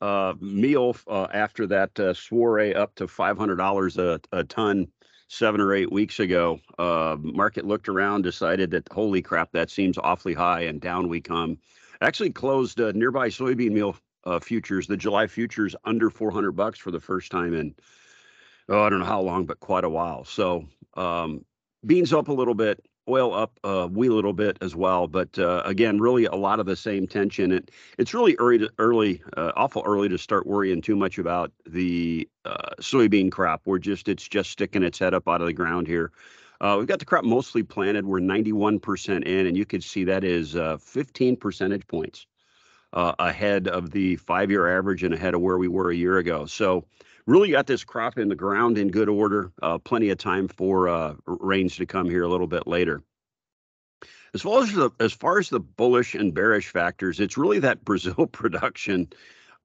Uh, 0.00 0.32
meal 0.40 0.96
uh, 1.08 1.26
after 1.32 1.66
that 1.66 1.98
uh, 2.00 2.14
soiree 2.14 2.74
up 2.74 2.94
to 2.94 3.06
$500 3.06 3.98
a, 3.98 4.20
a 4.36 4.44
ton 4.44 4.88
seven 5.28 5.60
or 5.60 5.74
eight 5.74 5.92
weeks 5.92 6.20
ago. 6.20 6.58
Uh, 6.78 7.16
market 7.20 7.66
looked 7.66 7.88
around, 7.88 8.22
decided 8.22 8.70
that 8.70 8.88
holy 8.90 9.20
crap, 9.20 9.52
that 9.52 9.70
seems 9.70 9.98
awfully 9.98 10.34
high, 10.34 10.62
and 10.62 10.80
down 10.80 11.08
we 11.08 11.20
come. 11.20 11.58
Actually 12.00 12.30
closed 12.30 12.80
uh, 12.80 12.92
nearby 12.92 13.28
soybean 13.28 13.72
meal 13.72 13.94
uh, 14.24 14.40
futures, 14.40 14.86
the 14.86 14.96
July 14.96 15.26
futures, 15.26 15.76
under 15.84 16.08
400 16.08 16.52
bucks 16.52 16.78
for 16.78 16.90
the 16.90 17.00
first 17.00 17.30
time 17.30 17.54
in 17.54 17.74
oh 18.70 18.82
I 18.84 18.88
don't 18.88 19.00
know 19.00 19.04
how 19.04 19.20
long, 19.20 19.44
but 19.44 19.60
quite 19.60 19.84
a 19.84 19.88
while. 19.88 20.24
So 20.24 20.66
um, 20.94 21.44
beans 21.84 22.12
up 22.12 22.28
a 22.28 22.32
little 22.32 22.54
bit, 22.54 22.82
oil 23.08 23.34
up 23.34 23.58
a 23.64 23.88
wee 23.88 24.08
little 24.08 24.32
bit 24.32 24.56
as 24.60 24.74
well. 24.74 25.06
But 25.06 25.38
uh, 25.38 25.62
again, 25.64 26.00
really 26.00 26.24
a 26.26 26.34
lot 26.34 26.60
of 26.60 26.66
the 26.66 26.76
same 26.76 27.06
tension. 27.06 27.52
It, 27.52 27.70
it's 27.98 28.14
really 28.14 28.36
early, 28.38 28.58
to, 28.58 28.70
early, 28.78 29.22
uh, 29.36 29.52
awful 29.56 29.82
early 29.84 30.08
to 30.08 30.18
start 30.18 30.46
worrying 30.46 30.80
too 30.80 30.96
much 30.96 31.18
about 31.18 31.52
the 31.66 32.28
uh, 32.44 32.70
soybean 32.80 33.30
crop. 33.30 33.62
We're 33.64 33.78
just, 33.78 34.08
it's 34.08 34.26
just 34.26 34.50
sticking 34.50 34.82
its 34.82 34.98
head 34.98 35.14
up 35.14 35.28
out 35.28 35.40
of 35.40 35.46
the 35.46 35.52
ground 35.52 35.86
here. 35.86 36.12
Uh, 36.60 36.76
we've 36.78 36.86
got 36.86 36.98
the 36.98 37.06
crop 37.06 37.24
mostly 37.24 37.62
planted. 37.62 38.04
We're 38.04 38.20
91% 38.20 39.24
in, 39.24 39.46
and 39.46 39.56
you 39.56 39.64
can 39.64 39.80
see 39.80 40.04
that 40.04 40.24
is 40.24 40.56
uh, 40.56 40.76
15 40.78 41.36
percentage 41.36 41.86
points 41.86 42.26
ahead 42.92 43.68
of 43.68 43.90
the 43.90 44.16
five-year 44.16 44.76
average 44.78 45.02
and 45.02 45.14
ahead 45.14 45.34
of 45.34 45.40
where 45.40 45.58
we 45.58 45.68
were 45.68 45.90
a 45.90 45.96
year 45.96 46.18
ago. 46.18 46.46
So 46.46 46.84
really 47.26 47.50
got 47.50 47.66
this 47.66 47.84
crop 47.84 48.18
in 48.18 48.28
the 48.28 48.34
ground 48.34 48.78
in 48.78 48.88
good 48.90 49.08
order. 49.08 49.52
Uh, 49.62 49.78
plenty 49.78 50.10
of 50.10 50.18
time 50.18 50.48
for 50.48 50.88
uh, 50.88 51.14
rains 51.26 51.76
to 51.76 51.86
come 51.86 52.08
here 52.08 52.24
a 52.24 52.28
little 52.28 52.46
bit 52.46 52.66
later. 52.66 53.02
As 54.34 54.42
far 54.42 54.62
as 54.62 54.72
the 54.72 54.90
as 55.00 55.12
far 55.12 55.38
as 55.38 55.48
the 55.48 55.60
bullish 55.60 56.14
and 56.14 56.32
bearish 56.32 56.68
factors, 56.68 57.18
it's 57.20 57.36
really 57.36 57.58
that 57.60 57.84
Brazil 57.84 58.26
production 58.26 59.08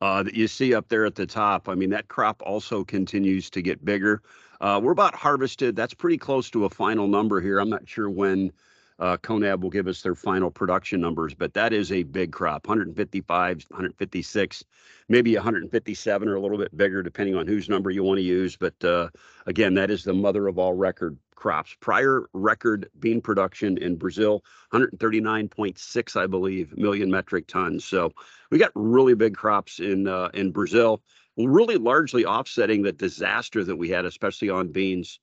uh, 0.01 0.23
that 0.23 0.33
you 0.33 0.47
see 0.47 0.73
up 0.73 0.87
there 0.89 1.05
at 1.05 1.15
the 1.15 1.25
top. 1.25 1.69
I 1.69 1.75
mean, 1.75 1.89
that 1.91 2.07
crop 2.07 2.41
also 2.45 2.83
continues 2.83 3.49
to 3.51 3.61
get 3.61 3.85
bigger. 3.85 4.21
Uh, 4.61 4.79
we're 4.81 4.91
about 4.91 5.15
harvested. 5.15 5.75
That's 5.75 5.93
pretty 5.93 6.17
close 6.17 6.49
to 6.51 6.65
a 6.65 6.69
final 6.69 7.07
number 7.07 7.41
here. 7.41 7.59
I'm 7.59 7.69
not 7.69 7.87
sure 7.87 8.09
when 8.09 8.51
uh, 8.99 9.17
CONAB 9.17 9.61
will 9.61 9.69
give 9.69 9.87
us 9.87 10.01
their 10.01 10.15
final 10.15 10.49
production 10.49 11.01
numbers, 11.01 11.33
but 11.33 11.53
that 11.53 11.73
is 11.73 11.91
a 11.91 12.03
big 12.03 12.31
crop 12.31 12.67
155, 12.67 13.65
156, 13.69 14.63
maybe 15.09 15.35
157 15.35 16.27
or 16.27 16.35
a 16.35 16.39
little 16.39 16.57
bit 16.57 16.75
bigger, 16.77 17.03
depending 17.03 17.35
on 17.35 17.45
whose 17.45 17.67
number 17.67 17.89
you 17.89 18.03
want 18.03 18.17
to 18.17 18.23
use. 18.23 18.55
But 18.55 18.81
uh, 18.83 19.09
again, 19.45 19.73
that 19.73 19.91
is 19.91 20.03
the 20.03 20.13
mother 20.13 20.47
of 20.47 20.57
all 20.57 20.73
record 20.73 21.17
crops. 21.35 21.75
Prior 21.81 22.29
record 22.33 22.89
bean 22.99 23.19
production 23.19 23.77
in 23.77 23.97
Brazil 23.97 24.43
139.6, 24.73 26.15
I 26.15 26.27
believe, 26.27 26.77
million 26.77 27.11
metric 27.11 27.47
tons. 27.47 27.83
So 27.83 28.11
we 28.49 28.57
got 28.57 28.71
really 28.75 29.13
big 29.13 29.35
crops 29.35 29.79
in 29.79 30.07
uh, 30.07 30.29
in 30.33 30.51
Brazil, 30.51 31.01
really 31.37 31.75
largely 31.75 32.25
offsetting 32.25 32.81
the 32.81 32.93
disaster 32.93 33.65
that 33.65 33.75
we 33.75 33.89
had, 33.89 34.05
especially 34.05 34.49
on 34.49 34.71
beans 34.71 35.19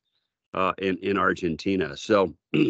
uh, 0.52 0.73
in 0.76 0.99
in 0.99 1.17
Argentina. 1.17 1.97
So. 1.97 2.35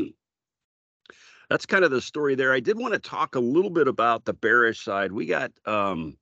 that's 1.53 1.67
kind 1.67 1.85
of 1.85 1.91
the 1.91 2.01
story 2.01 2.35
there. 2.35 2.55
I 2.55 2.61
did 2.61 2.79
want 2.79 2.95
to 2.95 2.99
talk 2.99 3.35
a 3.35 3.41
little 3.41 3.69
bit 3.69 3.87
about 3.87 4.25
the 4.25 4.33
bearish 4.33 4.83
side. 4.83 5.13
We 5.13 5.27
got 5.27 5.53
um, 5.67 6.17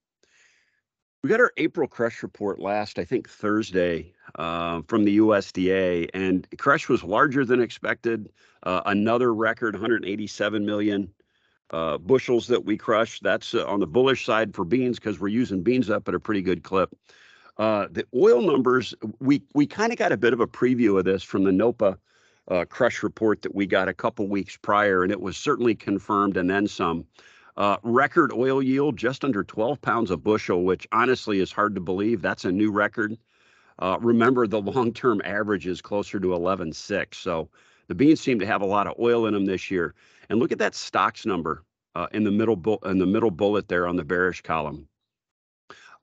we 1.23 1.31
got 1.31 1.39
our 1.39 1.53
April 1.57 1.87
crush 1.87 2.25
report 2.25 2.59
last, 2.59 2.99
I 2.99 3.05
think 3.05 3.29
Thursday, 3.29 4.13
uh, 4.35 4.83
from 4.89 5.05
the 5.05 5.19
USDA, 5.19 6.11
and 6.15 6.49
crush 6.59 6.89
was 6.89 7.05
larger 7.05 7.45
than 7.45 7.61
expected. 7.63 8.33
Uh, 8.65 8.81
another 8.87 9.33
record, 9.33 9.75
187 9.75 10.67
million 10.67 11.09
uh, 11.71 11.99
bushels 11.99 12.49
that 12.49 12.65
we 12.65 12.77
crushed. 12.77 13.23
That's 13.23 13.55
uh, 13.55 13.65
on 13.67 13.79
the 13.79 13.87
bullish 13.87 14.27
side 14.27 14.53
for 14.53 14.65
beans 14.65 14.99
because 14.99 15.21
we're 15.21 15.29
using 15.29 15.63
beans 15.63 15.91
up 15.91 16.09
at 16.09 16.15
a 16.15 16.21
pretty 16.21 16.43
good 16.43 16.65
clip. 16.65 16.93
Uh, 17.57 17.87
the 17.89 18.05
oil 18.17 18.41
numbers, 18.43 18.97
we 19.21 19.43
we 19.55 19.65
kind 19.65 19.93
of 19.93 19.99
got 19.99 20.11
a 20.11 20.17
bit 20.17 20.33
of 20.33 20.41
a 20.41 20.49
preview 20.49 20.99
of 20.99 21.05
this 21.05 21.23
from 21.23 21.45
the 21.45 21.53
NOPA 21.53 21.99
uh, 22.51 22.65
crush 22.65 23.03
report 23.03 23.43
that 23.43 23.55
we 23.55 23.67
got 23.67 23.89
a 23.89 23.95
couple 23.95 24.27
weeks 24.27 24.57
prior, 24.57 25.03
and 25.03 25.13
it 25.13 25.21
was 25.21 25.37
certainly 25.37 25.75
confirmed 25.75 26.37
and 26.37 26.51
then 26.51 26.67
some. 26.67 27.07
Uh, 27.57 27.77
record 27.83 28.33
oil 28.33 28.63
yield 28.63 28.97
just 28.97 29.25
under 29.25 29.45
12 29.45 29.81
pounds 29.83 30.11
a 30.11 30.17
bushel, 30.17 30.65
which 30.65 30.87
honestly 30.93 31.41
is 31.41 31.53
hard 31.53 31.75
to 31.75 31.81
believe. 31.81 32.23
That's 32.23 32.45
a 32.45 32.53
new 32.53 32.71
record. 32.71 33.17
Uh, 33.79 33.99
remember, 34.01 34.47
the 34.47 34.61
long-term 34.63 35.23
average 35.25 35.67
is 35.67 35.81
closer 35.81 36.21
to 36.21 36.29
11.6. 36.29 37.15
So 37.15 37.49
the 37.89 37.95
beans 37.95 38.21
seem 38.21 38.39
to 38.41 38.47
have 38.47 38.63
a 38.63 38.67
lot 38.67 38.87
of 38.87 38.95
oil 38.99 39.27
in 39.27 39.35
them 39.35 39.47
this 39.47 39.71
year. 39.71 39.95
And 40.29 40.39
look 40.39 40.53
at 40.53 40.59
that 40.59 40.75
stocks 40.75 41.27
number 41.27 41.65
uh, 41.95 42.07
in 42.13 42.25
the 42.25 42.31
middle 42.31 42.57
bu- 42.57 42.79
in 42.85 42.99
the 42.99 43.07
middle 43.07 43.31
bullet 43.31 43.69
there 43.69 43.87
on 43.87 43.97
the 43.97 44.05
bearish 44.05 44.43
column. 44.43 44.89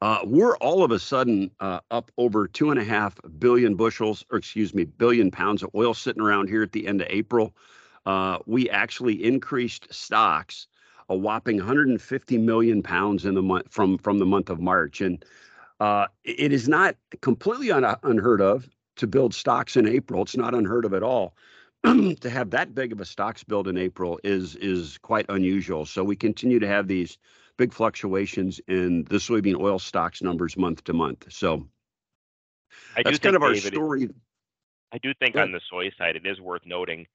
Uh, 0.02 0.20
we're 0.26 0.56
all 0.58 0.84
of 0.84 0.92
a 0.92 1.00
sudden 1.00 1.50
uh, 1.60 1.80
up 1.90 2.12
over 2.18 2.48
two 2.48 2.70
and 2.70 2.80
a 2.80 2.84
half 2.84 3.18
billion 3.40 3.76
bushels, 3.76 4.24
or 4.32 4.38
excuse 4.38 4.74
me, 4.74 4.84
billion 4.84 5.32
pounds 5.32 5.64
of 5.64 5.70
oil 5.74 5.94
sitting 5.94 6.22
around 6.22 6.48
here 6.48 6.62
at 6.62 6.72
the 6.72 6.88
end 6.88 7.02
of 7.02 7.08
April. 7.10 7.56
Uh, 8.06 8.38
we 8.46 8.70
actually 8.70 9.24
increased 9.24 9.92
stocks 9.94 10.68
a 11.10 11.16
whopping 11.16 11.58
150 11.58 12.38
million 12.38 12.84
pounds 12.84 13.26
in 13.26 13.34
the 13.34 13.42
month 13.42 13.68
from 13.70 13.98
from 13.98 14.20
the 14.20 14.26
month 14.26 14.50
of 14.50 14.60
March, 14.60 15.02
and 15.02 15.24
uh, 15.80 16.08
it 16.24 16.52
is 16.52 16.68
not 16.68 16.96
completely 17.22 17.72
un- 17.72 17.96
unheard 18.04 18.42
of 18.42 18.70
to 18.98 19.08
build 19.08 19.34
stocks 19.34 19.78
in 19.78 19.88
April. 19.88 20.24
It's 20.24 20.38
not 20.38 20.54
unheard 20.54 20.86
of 20.86 20.94
at 20.94 21.04
all. 21.04 21.34
to 21.84 22.30
have 22.30 22.50
that 22.50 22.74
big 22.74 22.92
of 22.92 23.00
a 23.00 23.06
stocks 23.06 23.44
build 23.44 23.68
in 23.68 23.78
April 23.78 24.20
is 24.24 24.56
is 24.58 24.98
quite 25.00 25.26
unusual. 25.30 25.86
So 25.86 26.04
we 26.04 26.16
continue 26.16 26.60
to 26.60 26.68
have 26.68 26.88
these 26.88 27.18
big 27.58 27.74
fluctuations 27.74 28.62
in 28.68 29.04
the 29.06 29.18
soybean 29.18 29.60
oil 29.60 29.80
stocks 29.80 30.22
numbers 30.22 30.56
month 30.58 30.84
to 30.86 30.94
month. 30.94 31.26
So 31.30 31.68
I 32.96 33.04
that's 33.04 33.20
kind 33.20 33.36
of 33.36 33.44
our 33.44 33.54
David, 33.54 33.74
story. 33.74 34.10
I 34.94 34.98
do 35.00 35.14
think 35.20 35.36
on 35.36 35.52
the 35.52 35.62
soy 35.70 35.90
side, 35.98 36.16
it 36.16 36.26
is 36.26 36.40
worth 36.40 36.62
noting. 36.66 37.06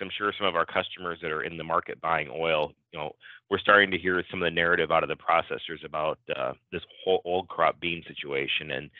I'm 0.00 0.10
sure 0.16 0.32
some 0.36 0.46
of 0.46 0.56
our 0.56 0.66
customers 0.66 1.18
that 1.22 1.30
are 1.30 1.42
in 1.42 1.56
the 1.56 1.64
market 1.64 2.00
buying 2.02 2.28
oil, 2.30 2.72
you 2.92 2.98
know, 2.98 3.12
we're 3.48 3.58
starting 3.58 3.90
to 3.92 3.98
hear 3.98 4.22
some 4.30 4.42
of 4.42 4.46
the 4.46 4.50
narrative 4.50 4.90
out 4.90 5.02
of 5.02 5.08
the 5.08 5.16
processors 5.16 5.84
about 5.84 6.18
uh, 6.36 6.52
this 6.70 6.82
whole 7.02 7.22
old 7.24 7.48
crop 7.48 7.80
bean 7.80 8.04
situation 8.06 8.72
and 8.72 8.90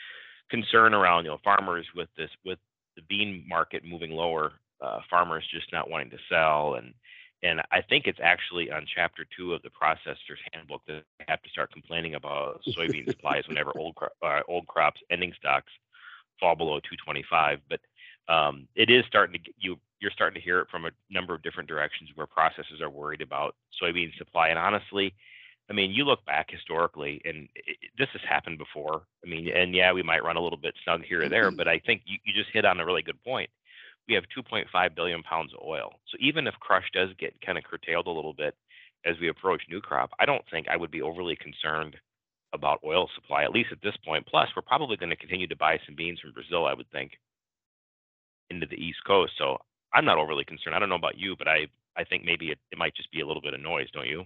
concern 0.51 0.95
around, 0.95 1.25
you 1.25 1.31
know, 1.31 1.39
farmers 1.45 1.87
with 1.95 2.09
this 2.17 2.31
with 2.47 2.59
the 2.97 3.03
bean 3.11 3.45
market 3.47 3.85
moving 3.85 4.13
lower, 4.13 4.53
uh, 4.81 5.01
farmers 5.11 5.45
just 5.53 5.71
not 5.71 5.91
wanting 5.91 6.11
to 6.11 6.19
sell 6.31 6.75
and 6.77 6.95
and 7.47 7.63
I 7.71 7.81
think 7.81 8.07
it's 8.07 8.19
actually 8.23 8.71
on 8.71 8.87
chapter 8.93 9.25
two 9.37 9.55
of 9.55 9.63
the 9.63 9.71
processor's 9.71 10.41
handbook 10.53 10.83
that 10.87 11.05
they 11.19 11.25
have 11.29 11.43
to 11.43 11.51
start 11.51 11.73
complaining 11.73 12.17
about 12.17 12.61
soybean 12.77 13.09
supplies 13.09 13.47
whenever 13.49 13.73
old 13.79 13.95
cro- 13.95 14.09
uh, 14.23 14.41
old 14.49 14.67
crops 14.67 15.01
ending 15.11 15.33
stocks 15.39 15.73
fall 16.41 16.57
below 16.57 16.81
225. 16.81 17.61
But 17.71 17.81
um, 18.33 18.67
it 18.75 18.91
is 18.91 19.05
starting 19.07 19.35
to 19.35 19.39
get, 19.39 19.55
you 19.59 19.79
you're 20.01 20.11
starting 20.11 20.39
to 20.39 20.45
hear 20.45 20.59
it 20.61 20.69
from 20.71 20.85
a 20.85 20.91
number 21.09 21.35
of 21.35 21.43
different 21.43 21.69
directions 21.69 22.11
where 22.17 22.27
processors 22.27 22.83
are 22.83 22.91
worried 22.91 23.23
about 23.23 23.55
soybean 23.81 24.15
supply. 24.19 24.49
And 24.49 24.59
honestly, 24.59 25.15
I 25.71 25.73
mean, 25.73 25.91
you 25.93 26.05
look 26.05 26.25
back 26.27 26.51
historically, 26.51 27.23
and 27.25 27.49
it, 27.55 27.79
this 27.97 28.09
has 28.13 28.21
happened 28.29 28.59
before. 28.59 29.03
I 29.25 29.29
mean, 29.29 29.49
and 29.49 29.75
yeah, 29.75 29.93
we 29.93 30.03
might 30.03 30.23
run 30.23 30.37
a 30.37 30.43
little 30.43 30.59
bit 30.59 30.75
snug 30.85 31.03
here 31.03 31.23
or 31.23 31.29
there, 31.29 31.51
but 31.51 31.69
I 31.69 31.79
think 31.79 32.03
you, 32.05 32.19
you 32.25 32.35
just 32.35 32.53
hit 32.53 32.65
on 32.65 32.81
a 32.81 32.85
really 32.85 33.03
good 33.03 33.23
point. 33.25 33.49
We 34.09 34.15
have 34.15 34.25
2.5 34.37 34.95
billion 34.95 35.23
pounds 35.23 35.53
of 35.53 35.61
oil. 35.67 35.93
So 36.11 36.17
even 36.21 36.47
if 36.47 36.55
crush 36.61 36.89
does 36.93 37.11
get 37.19 37.41
kind 37.45 37.59
of 37.59 37.65
curtailed 37.65 38.07
a 38.07 38.11
little 38.11 38.35
bit 38.35 38.55
as 39.05 39.17
we 39.21 39.29
approach 39.29 39.63
new 39.69 39.81
crop, 39.81 40.11
I 40.19 40.27
don't 40.27 40.45
think 40.51 40.69
I 40.69 40.77
would 40.77 40.91
be 40.91 41.03
overly 41.03 41.37
concerned 41.37 41.97
about 42.53 42.81
oil 42.85 43.09
supply, 43.15 43.43
at 43.45 43.51
least 43.53 43.71
at 43.73 43.83
this 43.83 43.97
point. 44.05 44.27
Plus, 44.27 44.49
we're 44.55 44.63
probably 44.63 44.97
going 44.97 45.11
to 45.11 45.17
continue 45.17 45.47
to 45.49 45.57
buy 45.57 45.79
some 45.85 45.95
beans 45.97 46.21
from 46.21 46.33
Brazil, 46.33 46.67
I 46.67 46.75
would 46.75 46.91
think, 46.91 47.13
into 48.51 48.67
the 48.67 48.77
East 48.77 48.99
Coast. 49.07 49.33
So 49.39 49.59
I'm 49.93 50.05
not 50.05 50.19
overly 50.19 50.45
concerned. 50.45 50.75
I 50.75 50.79
don't 50.79 50.89
know 50.89 50.95
about 50.95 51.19
you, 51.19 51.35
but 51.37 51.49
I, 51.49 51.67
I 51.97 52.05
think 52.05 52.25
maybe 52.25 52.51
it, 52.51 52.59
it 52.71 52.79
might 52.79 52.95
just 52.95 53.11
be 53.11 53.21
a 53.21 53.27
little 53.27 53.43
bit 53.43 53.55
of 53.55 53.61
noise, 53.61 53.89
don't 53.93 54.07
you? 54.07 54.25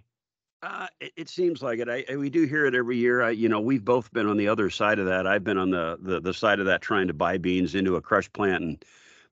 Uh, 0.62 0.87
it, 1.00 1.12
it 1.16 1.28
seems 1.28 1.62
like 1.62 1.78
it. 1.78 1.88
I, 1.88 2.04
I- 2.10 2.16
we 2.16 2.28
do 2.28 2.44
hear 2.44 2.66
it 2.66 2.75
every 2.75 2.99
year. 2.99 3.22
I, 3.22 3.30
you 3.30 3.49
know, 3.49 3.60
we've 3.60 3.84
both 3.84 4.12
been 4.12 4.26
on 4.26 4.37
the 4.37 4.49
other 4.49 4.68
side 4.68 4.99
of 4.99 5.06
that. 5.06 5.26
I've 5.26 5.44
been 5.44 5.56
on 5.58 5.70
the, 5.70 5.99
the 6.00 6.20
the 6.20 6.34
side 6.34 6.60
of 6.60 6.66
that 6.66 6.82
trying 6.82 7.08
to 7.08 7.14
buy 7.14 7.38
beans 7.38 7.75
into 7.75 7.96
a 7.96 8.02
crush 8.02 8.30
plant, 8.32 8.62
and 8.62 8.84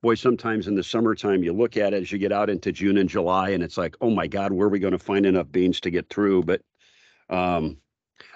boy, 0.02 0.14
sometimes 0.14 0.66
in 0.66 0.74
the 0.74 0.82
summertime 0.82 1.42
you 1.42 1.52
look 1.52 1.76
at 1.76 1.92
it 1.92 2.02
as 2.02 2.12
you 2.12 2.18
get 2.18 2.32
out 2.32 2.50
into 2.50 2.72
June 2.72 2.98
and 2.98 3.08
July, 3.08 3.50
and 3.50 3.62
it's 3.62 3.76
like, 3.76 3.96
oh 4.00 4.10
my 4.10 4.26
God, 4.26 4.52
where 4.52 4.66
are 4.66 4.70
we 4.70 4.78
going 4.78 4.92
to 4.92 4.98
find 4.98 5.26
enough 5.26 5.50
beans 5.50 5.80
to 5.80 5.90
get 5.90 6.08
through? 6.08 6.44
But 6.44 6.60
um, 7.30 7.78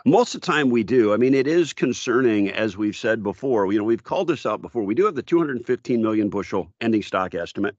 most 0.04 0.34
of 0.34 0.40
the 0.40 0.46
time 0.46 0.70
we 0.70 0.82
do. 0.82 1.12
I 1.12 1.16
mean, 1.16 1.34
it 1.34 1.46
is 1.46 1.72
concerning, 1.72 2.50
as 2.50 2.76
we've 2.76 2.96
said 2.96 3.22
before. 3.22 3.72
You 3.72 3.78
know, 3.78 3.84
we've 3.84 4.04
called 4.04 4.28
this 4.28 4.46
out 4.46 4.62
before. 4.62 4.82
We 4.82 4.94
do 4.94 5.04
have 5.06 5.14
the 5.14 5.22
215 5.22 6.02
million 6.02 6.28
bushel 6.28 6.72
ending 6.80 7.02
stock 7.02 7.34
estimate 7.34 7.76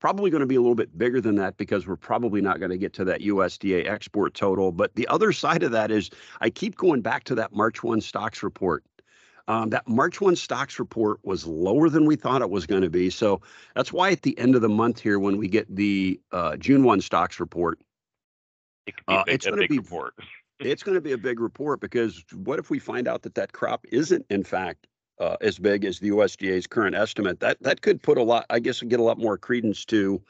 probably 0.00 0.30
going 0.30 0.40
to 0.40 0.46
be 0.46 0.56
a 0.56 0.60
little 0.60 0.74
bit 0.74 0.96
bigger 0.96 1.20
than 1.20 1.34
that 1.36 1.56
because 1.56 1.86
we're 1.86 1.96
probably 1.96 2.40
not 2.40 2.58
going 2.58 2.70
to 2.70 2.78
get 2.78 2.92
to 2.94 3.04
that 3.04 3.20
USDA 3.20 3.88
export 3.88 4.34
total. 4.34 4.72
But 4.72 4.94
the 4.94 5.08
other 5.08 5.32
side 5.32 5.62
of 5.62 5.72
that 5.72 5.90
is 5.90 6.10
I 6.40 6.50
keep 6.50 6.76
going 6.76 7.00
back 7.00 7.24
to 7.24 7.34
that 7.36 7.52
March 7.54 7.82
1 7.82 8.00
stocks 8.00 8.42
report. 8.42 8.84
Um, 9.48 9.70
that 9.70 9.88
March 9.88 10.20
1 10.20 10.36
stocks 10.36 10.78
report 10.78 11.18
was 11.24 11.46
lower 11.46 11.88
than 11.88 12.04
we 12.04 12.16
thought 12.16 12.42
it 12.42 12.50
was 12.50 12.66
going 12.66 12.82
to 12.82 12.90
be. 12.90 13.08
So 13.08 13.40
that's 13.74 13.92
why 13.94 14.10
at 14.10 14.20
the 14.20 14.38
end 14.38 14.54
of 14.54 14.60
the 14.60 14.68
month 14.68 15.00
here, 15.00 15.18
when 15.18 15.38
we 15.38 15.48
get 15.48 15.74
the 15.74 16.20
uh, 16.32 16.56
June 16.58 16.84
1 16.84 17.00
stocks 17.00 17.40
report, 17.40 17.80
It 18.86 18.94
Uh, 19.08 19.12
a 19.20 19.24
big, 19.24 19.34
it's 19.34 19.46
gonna 19.46 19.66
be- 19.66 19.78
report. 19.78 20.14
it's 20.60 20.82
going 20.82 20.96
to 20.96 21.00
be 21.00 21.12
a 21.12 21.18
big 21.18 21.40
report 21.40 21.80
because 21.80 22.22
what 22.34 22.58
if 22.58 22.68
we 22.68 22.78
find 22.78 23.08
out 23.08 23.22
that 23.22 23.34
that 23.36 23.52
crop 23.52 23.86
isn't 23.90 24.26
in 24.28 24.44
fact 24.44 24.86
uh, 25.18 25.36
as 25.40 25.58
big 25.58 25.84
as 25.86 25.98
the 25.98 26.10
USDA's 26.10 26.66
current 26.66 26.94
estimate? 26.94 27.40
That 27.40 27.56
that 27.62 27.80
could 27.80 28.02
put 28.02 28.18
a 28.18 28.22
lot, 28.22 28.44
I 28.50 28.58
guess, 28.58 28.82
get 28.82 29.00
a 29.00 29.02
lot 29.02 29.18
more 29.18 29.38
credence 29.38 29.84
to 29.86 30.20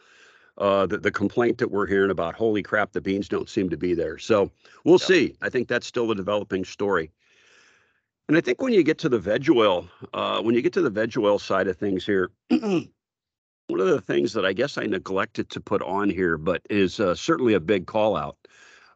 uh, 0.58 0.86
the 0.86 0.98
the 0.98 1.10
complaint 1.10 1.58
that 1.58 1.70
we're 1.72 1.86
hearing 1.86 2.10
about. 2.12 2.34
Holy 2.36 2.62
crap, 2.62 2.92
the 2.92 3.00
beans 3.00 3.28
don't 3.28 3.48
seem 3.48 3.68
to 3.70 3.76
be 3.76 3.94
there. 3.94 4.18
So 4.18 4.50
we'll 4.84 4.98
Yeah. 5.00 5.06
see. 5.06 5.36
I 5.42 5.48
think 5.48 5.66
that's 5.66 5.86
still 5.88 6.10
a 6.12 6.14
developing 6.14 6.64
story. 6.64 7.10
And 8.28 8.36
I 8.36 8.42
think 8.42 8.60
when 8.60 8.74
you 8.74 8.82
get 8.82 8.98
to 8.98 9.08
the 9.08 9.18
veg 9.18 9.48
oil, 9.50 9.88
uh, 10.12 10.42
when 10.42 10.54
you 10.54 10.60
get 10.60 10.74
to 10.74 10.82
the 10.82 10.90
veg 10.90 11.16
oil 11.16 11.38
side 11.38 11.66
of 11.66 11.78
things 11.78 12.04
here, 12.04 12.30
one 12.48 12.90
of 13.80 13.86
the 13.86 14.02
things 14.02 14.34
that 14.34 14.44
I 14.44 14.52
guess 14.52 14.76
I 14.76 14.84
neglected 14.84 15.48
to 15.50 15.60
put 15.60 15.80
on 15.82 16.10
here, 16.10 16.36
but 16.36 16.60
is 16.68 17.00
uh, 17.00 17.14
certainly 17.14 17.54
a 17.54 17.60
big 17.60 17.86
call 17.86 18.16
out. 18.16 18.36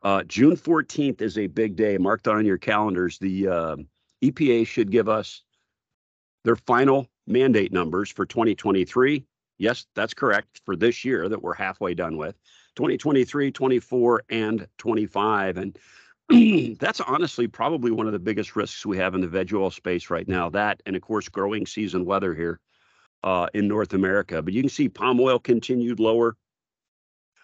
Uh, 0.02 0.22
June 0.24 0.56
14th 0.56 1.22
is 1.22 1.38
a 1.38 1.46
big 1.46 1.76
day. 1.76 1.96
Mark 1.96 2.22
that 2.24 2.32
on 2.32 2.44
your 2.44 2.58
calendars. 2.58 3.18
The 3.18 3.48
uh, 3.48 3.76
EPA 4.22 4.66
should 4.66 4.90
give 4.90 5.08
us 5.08 5.42
their 6.44 6.56
final 6.56 7.06
mandate 7.26 7.72
numbers 7.72 8.10
for 8.10 8.26
2023. 8.26 9.24
Yes, 9.58 9.86
that's 9.94 10.12
correct 10.12 10.60
for 10.66 10.76
this 10.76 11.04
year 11.04 11.28
that 11.28 11.40
we're 11.40 11.54
halfway 11.54 11.94
done 11.94 12.16
with 12.18 12.34
2023, 12.76 13.50
24, 13.50 14.22
and 14.28 14.66
25. 14.78 15.56
And 15.56 15.78
that's 16.78 17.00
honestly 17.00 17.46
probably 17.46 17.90
one 17.90 18.06
of 18.06 18.12
the 18.12 18.18
biggest 18.18 18.56
risks 18.56 18.86
we 18.86 18.96
have 18.98 19.14
in 19.14 19.20
the 19.20 19.28
veg 19.28 19.52
oil 19.54 19.70
space 19.70 20.10
right 20.10 20.28
now. 20.28 20.48
That, 20.50 20.82
and 20.86 20.96
of 20.96 21.02
course, 21.02 21.28
growing 21.28 21.66
season 21.66 22.04
weather 22.04 22.34
here 22.34 22.60
uh, 23.24 23.48
in 23.54 23.68
North 23.68 23.94
America. 23.94 24.42
But 24.42 24.52
you 24.52 24.62
can 24.62 24.70
see 24.70 24.88
palm 24.88 25.20
oil 25.20 25.38
continued 25.38 26.00
lower 26.00 26.36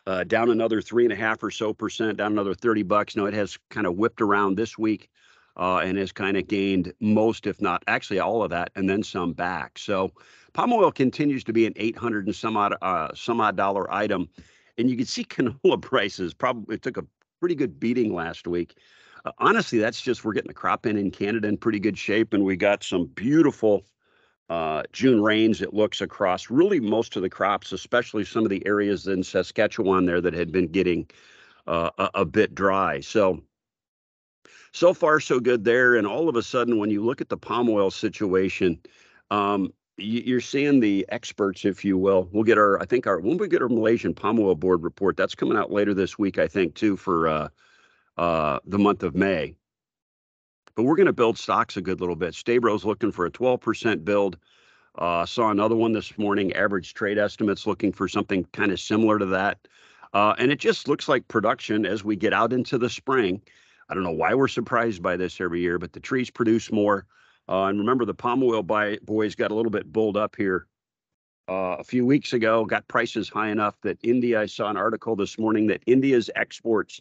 uh, 0.06 0.24
down 0.24 0.50
another 0.50 0.80
three 0.80 1.04
and 1.04 1.12
a 1.12 1.16
half 1.16 1.42
or 1.42 1.50
so 1.50 1.74
percent, 1.74 2.16
down 2.16 2.32
another 2.32 2.54
30 2.54 2.82
bucks. 2.82 3.14
No, 3.14 3.26
it 3.26 3.34
has 3.34 3.58
kind 3.68 3.86
of 3.86 3.96
whipped 3.96 4.20
around 4.20 4.56
this 4.56 4.78
week 4.78 5.10
uh, 5.56 5.78
and 5.78 5.98
has 5.98 6.12
kind 6.12 6.36
of 6.36 6.48
gained 6.48 6.92
most, 7.00 7.46
if 7.46 7.60
not 7.60 7.82
actually 7.86 8.18
all 8.18 8.42
of 8.42 8.50
that, 8.50 8.70
and 8.74 8.88
then 8.88 9.02
some 9.02 9.32
back. 9.32 9.78
So 9.78 10.12
palm 10.54 10.72
oil 10.72 10.90
continues 10.90 11.44
to 11.44 11.52
be 11.52 11.66
an 11.66 11.74
800 11.76 12.26
and 12.26 12.34
some 12.34 12.56
odd, 12.56 12.74
uh, 12.80 13.08
some 13.14 13.40
odd 13.40 13.56
dollar 13.56 13.92
item. 13.92 14.28
And 14.78 14.88
you 14.88 14.96
can 14.96 15.06
see 15.06 15.24
canola 15.26 15.80
prices 15.80 16.32
probably 16.32 16.78
took 16.78 16.96
a 16.96 17.04
pretty 17.40 17.54
good 17.54 17.78
beating 17.78 18.14
last 18.14 18.46
week. 18.46 18.76
Uh, 19.24 19.32
honestly, 19.38 19.78
that's 19.78 20.00
just 20.00 20.24
we're 20.24 20.32
getting 20.32 20.48
the 20.48 20.54
crop 20.54 20.86
in 20.86 20.96
in 20.96 21.10
Canada 21.10 21.48
in 21.48 21.56
pretty 21.56 21.80
good 21.80 21.98
shape, 21.98 22.32
and 22.32 22.44
we 22.44 22.56
got 22.56 22.84
some 22.84 23.06
beautiful 23.06 23.84
uh, 24.48 24.82
June 24.92 25.22
rains, 25.22 25.60
it 25.60 25.74
looks 25.74 26.00
across 26.00 26.50
really 26.50 26.80
most 26.80 27.16
of 27.16 27.22
the 27.22 27.28
crops, 27.28 27.72
especially 27.72 28.24
some 28.24 28.44
of 28.44 28.50
the 28.50 28.66
areas 28.66 29.06
in 29.06 29.22
Saskatchewan 29.22 30.06
there 30.06 30.20
that 30.20 30.32
had 30.32 30.50
been 30.50 30.68
getting 30.68 31.08
uh, 31.66 31.90
a, 31.98 32.10
a 32.14 32.24
bit 32.24 32.54
dry. 32.54 33.00
So, 33.00 33.42
so 34.72 34.94
far, 34.94 35.20
so 35.20 35.38
good 35.38 35.64
there. 35.64 35.96
And 35.96 36.06
all 36.06 36.28
of 36.28 36.36
a 36.36 36.42
sudden, 36.42 36.78
when 36.78 36.90
you 36.90 37.04
look 37.04 37.20
at 37.20 37.28
the 37.28 37.36
palm 37.36 37.68
oil 37.68 37.90
situation, 37.90 38.80
um, 39.30 39.72
you're 39.98 40.40
seeing 40.40 40.80
the 40.80 41.04
experts, 41.08 41.64
if 41.64 41.84
you 41.84 41.98
will. 41.98 42.28
We'll 42.32 42.44
get 42.44 42.58
our, 42.58 42.80
I 42.80 42.84
think 42.84 43.06
our, 43.06 43.20
when 43.20 43.36
we 43.36 43.48
get 43.48 43.62
our 43.62 43.68
Malaysian 43.68 44.14
palm 44.14 44.38
oil 44.38 44.54
board 44.54 44.82
report, 44.82 45.16
that's 45.16 45.34
coming 45.34 45.58
out 45.58 45.70
later 45.70 45.92
this 45.92 46.18
week, 46.18 46.38
I 46.38 46.48
think, 46.48 46.74
too, 46.74 46.96
for 46.96 47.28
uh, 47.28 47.48
uh, 48.16 48.58
the 48.64 48.78
month 48.78 49.02
of 49.02 49.14
May 49.14 49.54
but 50.78 50.84
we're 50.84 50.94
going 50.94 51.06
to 51.06 51.12
build 51.12 51.36
stocks 51.36 51.76
a 51.76 51.80
good 51.80 52.00
little 52.00 52.14
bit. 52.14 52.34
Stabro's 52.34 52.84
looking 52.84 53.10
for 53.10 53.26
a 53.26 53.30
12% 53.32 54.04
build. 54.04 54.38
Uh, 54.94 55.26
saw 55.26 55.50
another 55.50 55.74
one 55.74 55.92
this 55.92 56.16
morning. 56.18 56.52
Average 56.52 56.94
trade 56.94 57.18
estimates 57.18 57.66
looking 57.66 57.90
for 57.90 58.06
something 58.06 58.46
kind 58.52 58.70
of 58.70 58.78
similar 58.78 59.18
to 59.18 59.26
that. 59.26 59.58
Uh, 60.14 60.36
and 60.38 60.52
it 60.52 60.60
just 60.60 60.86
looks 60.86 61.08
like 61.08 61.26
production 61.26 61.84
as 61.84 62.04
we 62.04 62.14
get 62.14 62.32
out 62.32 62.52
into 62.52 62.78
the 62.78 62.88
spring. 62.88 63.42
I 63.88 63.94
don't 63.94 64.04
know 64.04 64.12
why 64.12 64.34
we're 64.34 64.46
surprised 64.46 65.02
by 65.02 65.16
this 65.16 65.40
every 65.40 65.60
year, 65.60 65.80
but 65.80 65.94
the 65.94 65.98
trees 65.98 66.30
produce 66.30 66.70
more. 66.70 67.06
Uh, 67.48 67.64
and 67.64 67.78
remember, 67.78 68.04
the 68.04 68.14
palm 68.14 68.42
oil 68.42 68.62
buy, 68.62 68.98
boys 69.02 69.34
got 69.34 69.50
a 69.50 69.54
little 69.54 69.70
bit 69.70 69.90
bulled 69.90 70.16
up 70.16 70.36
here 70.36 70.66
uh, 71.48 71.76
a 71.78 71.84
few 71.84 72.04
weeks 72.04 72.32
ago, 72.34 72.64
got 72.64 72.86
prices 72.88 73.28
high 73.28 73.48
enough 73.48 73.74
that 73.82 73.98
India, 74.02 74.40
I 74.40 74.46
saw 74.46 74.68
an 74.68 74.76
article 74.76 75.16
this 75.16 75.38
morning 75.38 75.66
that 75.68 75.82
India's 75.86 76.28
exports 76.36 77.00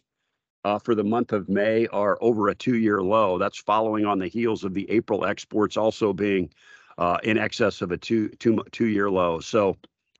uh, 0.64 0.78
for 0.78 0.94
the 0.94 1.04
month 1.04 1.32
of 1.32 1.48
May 1.48 1.86
are 1.88 2.18
over 2.20 2.48
a 2.48 2.54
two-year 2.54 3.02
low. 3.02 3.38
That's 3.38 3.58
following 3.58 4.06
on 4.06 4.18
the 4.18 4.26
heels 4.26 4.64
of 4.64 4.74
the 4.74 4.90
April 4.90 5.26
exports 5.26 5.76
also 5.76 6.12
being 6.12 6.50
uh, 6.96 7.18
in 7.22 7.36
excess 7.38 7.82
of 7.82 7.92
a 7.92 7.98
two 7.98 8.30
two 8.30 8.64
two-year 8.72 9.10
low. 9.10 9.40
So, 9.40 9.76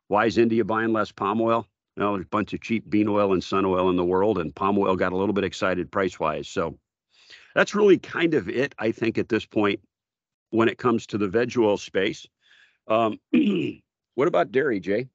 why 0.09 0.27
is 0.27 0.39
India 0.39 0.65
buying 0.65 0.93
less 0.93 1.11
palm 1.11 1.41
oil? 1.41 1.67
No, 1.97 2.13
there's 2.13 2.27
a 2.27 2.29
bunch 2.29 2.53
of 2.53 2.61
cheap 2.61 2.89
bean 2.89 3.09
oil 3.09 3.33
and 3.33 3.43
sun 3.43 3.65
oil 3.65 3.91
in 3.91 3.97
the 3.97 4.05
world, 4.05 4.39
and 4.39 4.55
palm 4.55 4.79
oil 4.79 4.95
got 4.95 5.13
a 5.13 5.17
little 5.17 5.33
bit 5.33 5.45
excited 5.45 5.91
price-wise. 5.91 6.49
So, 6.49 6.79
that's 7.55 7.75
really 7.75 7.99
kind 7.99 8.35
of 8.35 8.49
it, 8.49 8.75
I 8.79 8.93
think, 8.93 9.19
at 9.19 9.29
this 9.29 9.47
point 9.47 9.81
when 10.51 10.69
it 10.69 10.79
comes 10.79 11.07
to 11.07 11.19
the 11.19 11.29
veg 11.29 11.57
oil 11.59 11.77
space. 11.77 12.27
Um, 12.87 13.19
what 14.15 14.29
about 14.29 14.53
dairy, 14.53 14.81
Jay? 14.81 15.09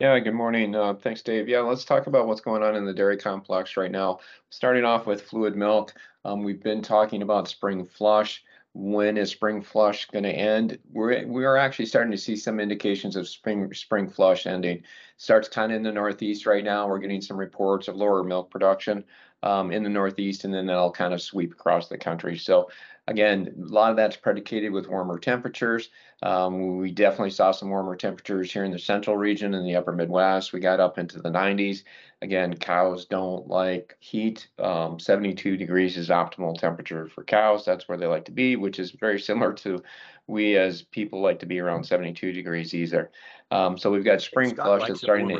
Yeah, 0.00 0.18
good 0.18 0.34
morning. 0.34 0.74
Uh, 0.74 0.94
thanks, 0.94 1.20
Dave. 1.20 1.46
Yeah, 1.46 1.60
let's 1.60 1.84
talk 1.84 2.06
about 2.06 2.26
what's 2.26 2.40
going 2.40 2.62
on 2.62 2.74
in 2.74 2.86
the 2.86 2.94
dairy 2.94 3.18
complex 3.18 3.76
right 3.76 3.90
now. 3.90 4.20
Starting 4.48 4.84
off 4.84 5.06
with 5.06 5.22
fluid 5.22 5.56
milk, 5.56 5.92
um, 6.24 6.42
we've 6.42 6.62
been 6.62 6.80
talking 6.80 7.20
about 7.20 7.48
spring 7.48 7.84
flush. 7.84 8.42
When 8.72 9.18
is 9.18 9.30
spring 9.30 9.60
flush 9.60 10.06
going 10.06 10.24
to 10.24 10.30
end? 10.30 10.78
We're 10.90 11.26
we 11.26 11.44
are 11.44 11.56
actually 11.56 11.86
starting 11.86 12.12
to 12.12 12.18
see 12.18 12.36
some 12.36 12.60
indications 12.60 13.14
of 13.14 13.28
spring 13.28 13.74
spring 13.74 14.08
flush 14.08 14.46
ending. 14.46 14.84
Starts 15.18 15.48
kind 15.48 15.70
of 15.70 15.76
in 15.76 15.82
the 15.82 15.92
northeast 15.92 16.46
right 16.46 16.64
now. 16.64 16.88
We're 16.88 16.98
getting 16.98 17.20
some 17.20 17.36
reports 17.36 17.88
of 17.88 17.96
lower 17.96 18.24
milk 18.24 18.50
production 18.50 19.04
um, 19.42 19.72
in 19.72 19.82
the 19.82 19.88
northeast, 19.88 20.44
and 20.44 20.52
then 20.52 20.66
that'll 20.66 20.92
kind 20.92 21.14
of 21.14 21.22
sweep 21.22 21.52
across 21.52 21.88
the 21.88 21.98
country. 21.98 22.36
So 22.36 22.70
again, 23.06 23.54
a 23.58 23.72
lot 23.72 23.90
of 23.90 23.96
that's 23.96 24.16
predicated 24.16 24.72
with 24.72 24.88
warmer 24.88 25.18
temperatures. 25.18 25.90
Um, 26.22 26.76
we 26.76 26.92
definitely 26.92 27.30
saw 27.30 27.50
some 27.50 27.70
warmer 27.70 27.96
temperatures 27.96 28.52
here 28.52 28.64
in 28.64 28.70
the 28.70 28.78
central 28.78 29.16
region 29.16 29.54
and 29.54 29.66
the 29.66 29.76
upper 29.76 29.92
Midwest. 29.92 30.52
We 30.52 30.60
got 30.60 30.80
up 30.80 30.98
into 30.98 31.20
the 31.20 31.30
90s. 31.30 31.82
Again, 32.22 32.54
cows 32.54 33.06
don't 33.06 33.48
like 33.48 33.96
heat. 34.00 34.48
Um, 34.58 35.00
72 35.00 35.56
degrees 35.56 35.96
is 35.96 36.10
optimal 36.10 36.58
temperature 36.58 37.08
for 37.08 37.24
cows. 37.24 37.64
That's 37.64 37.88
where 37.88 37.96
they 37.98 38.06
like 38.06 38.26
to 38.26 38.32
be, 38.32 38.56
which 38.56 38.78
is 38.78 38.90
very 38.90 39.18
similar 39.18 39.54
to 39.54 39.82
we 40.26 40.56
as 40.56 40.82
people 40.82 41.20
like 41.20 41.40
to 41.40 41.46
be 41.46 41.58
around 41.58 41.84
72 41.84 42.32
degrees 42.32 42.74
either. 42.74 43.10
Um, 43.50 43.76
so 43.78 43.90
we've 43.90 44.04
got 44.04 44.20
spring 44.20 44.54
flush 44.54 44.82
that's 44.86 45.00
starting 45.00 45.28
to, 45.28 45.34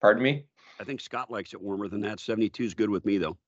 pardon 0.00 0.22
me? 0.22 0.46
I 0.82 0.84
think 0.84 1.00
Scott 1.00 1.30
likes 1.30 1.54
it 1.54 1.62
warmer 1.62 1.86
than 1.86 2.00
that. 2.00 2.18
72 2.18 2.64
is 2.64 2.74
good 2.74 2.90
with 2.90 3.04
me, 3.04 3.16
though. 3.16 3.38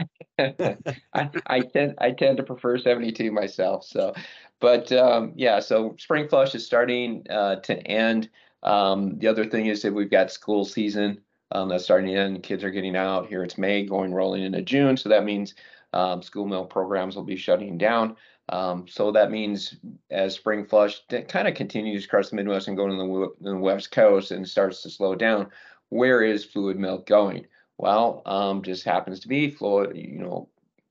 I, 0.38 1.30
I 1.46 1.60
tend 1.60 1.94
I 1.98 2.10
tend 2.10 2.38
to 2.38 2.42
prefer 2.42 2.78
72 2.78 3.30
myself. 3.30 3.84
So, 3.84 4.12
but 4.58 4.90
um, 4.90 5.32
yeah, 5.36 5.60
so 5.60 5.94
spring 6.00 6.26
flush 6.26 6.52
is 6.56 6.66
starting 6.66 7.24
uh, 7.30 7.56
to 7.56 7.76
end. 7.86 8.28
Um, 8.64 9.18
the 9.18 9.28
other 9.28 9.44
thing 9.44 9.66
is 9.66 9.82
that 9.82 9.94
we've 9.94 10.10
got 10.10 10.32
school 10.32 10.64
season 10.64 11.20
um, 11.52 11.68
that's 11.68 11.84
starting 11.84 12.08
to 12.08 12.16
end. 12.20 12.42
Kids 12.42 12.64
are 12.64 12.70
getting 12.70 12.96
out. 12.96 13.28
Here 13.28 13.44
it's 13.44 13.56
May, 13.56 13.86
going 13.86 14.12
rolling 14.12 14.42
into 14.42 14.62
June. 14.62 14.96
So 14.96 15.10
that 15.10 15.24
means 15.24 15.54
um, 15.92 16.22
school 16.22 16.46
meal 16.46 16.64
programs 16.64 17.14
will 17.14 17.22
be 17.22 17.36
shutting 17.36 17.78
down. 17.78 18.16
Um, 18.48 18.88
so 18.88 19.12
that 19.12 19.30
means 19.30 19.76
as 20.10 20.34
spring 20.34 20.64
flush 20.64 21.00
kind 21.28 21.46
of 21.46 21.54
continues 21.54 22.04
across 22.04 22.30
the 22.30 22.36
Midwest 22.36 22.66
and 22.66 22.76
going 22.76 22.90
to 22.90 22.96
the, 22.96 23.50
the, 23.50 23.56
West 23.56 23.92
Coast 23.92 24.32
and 24.32 24.48
starts 24.48 24.82
to 24.82 24.90
slow 24.90 25.14
down, 25.14 25.50
where 25.90 26.22
is 26.22 26.44
fluid 26.44 26.78
milk 26.78 27.06
going? 27.06 27.46
Well, 27.78 28.22
um, 28.26 28.62
just 28.62 28.84
happens 28.84 29.20
to 29.20 29.28
be 29.28 29.50
fluid, 29.50 29.96
you 29.96 30.18
know, 30.18 30.48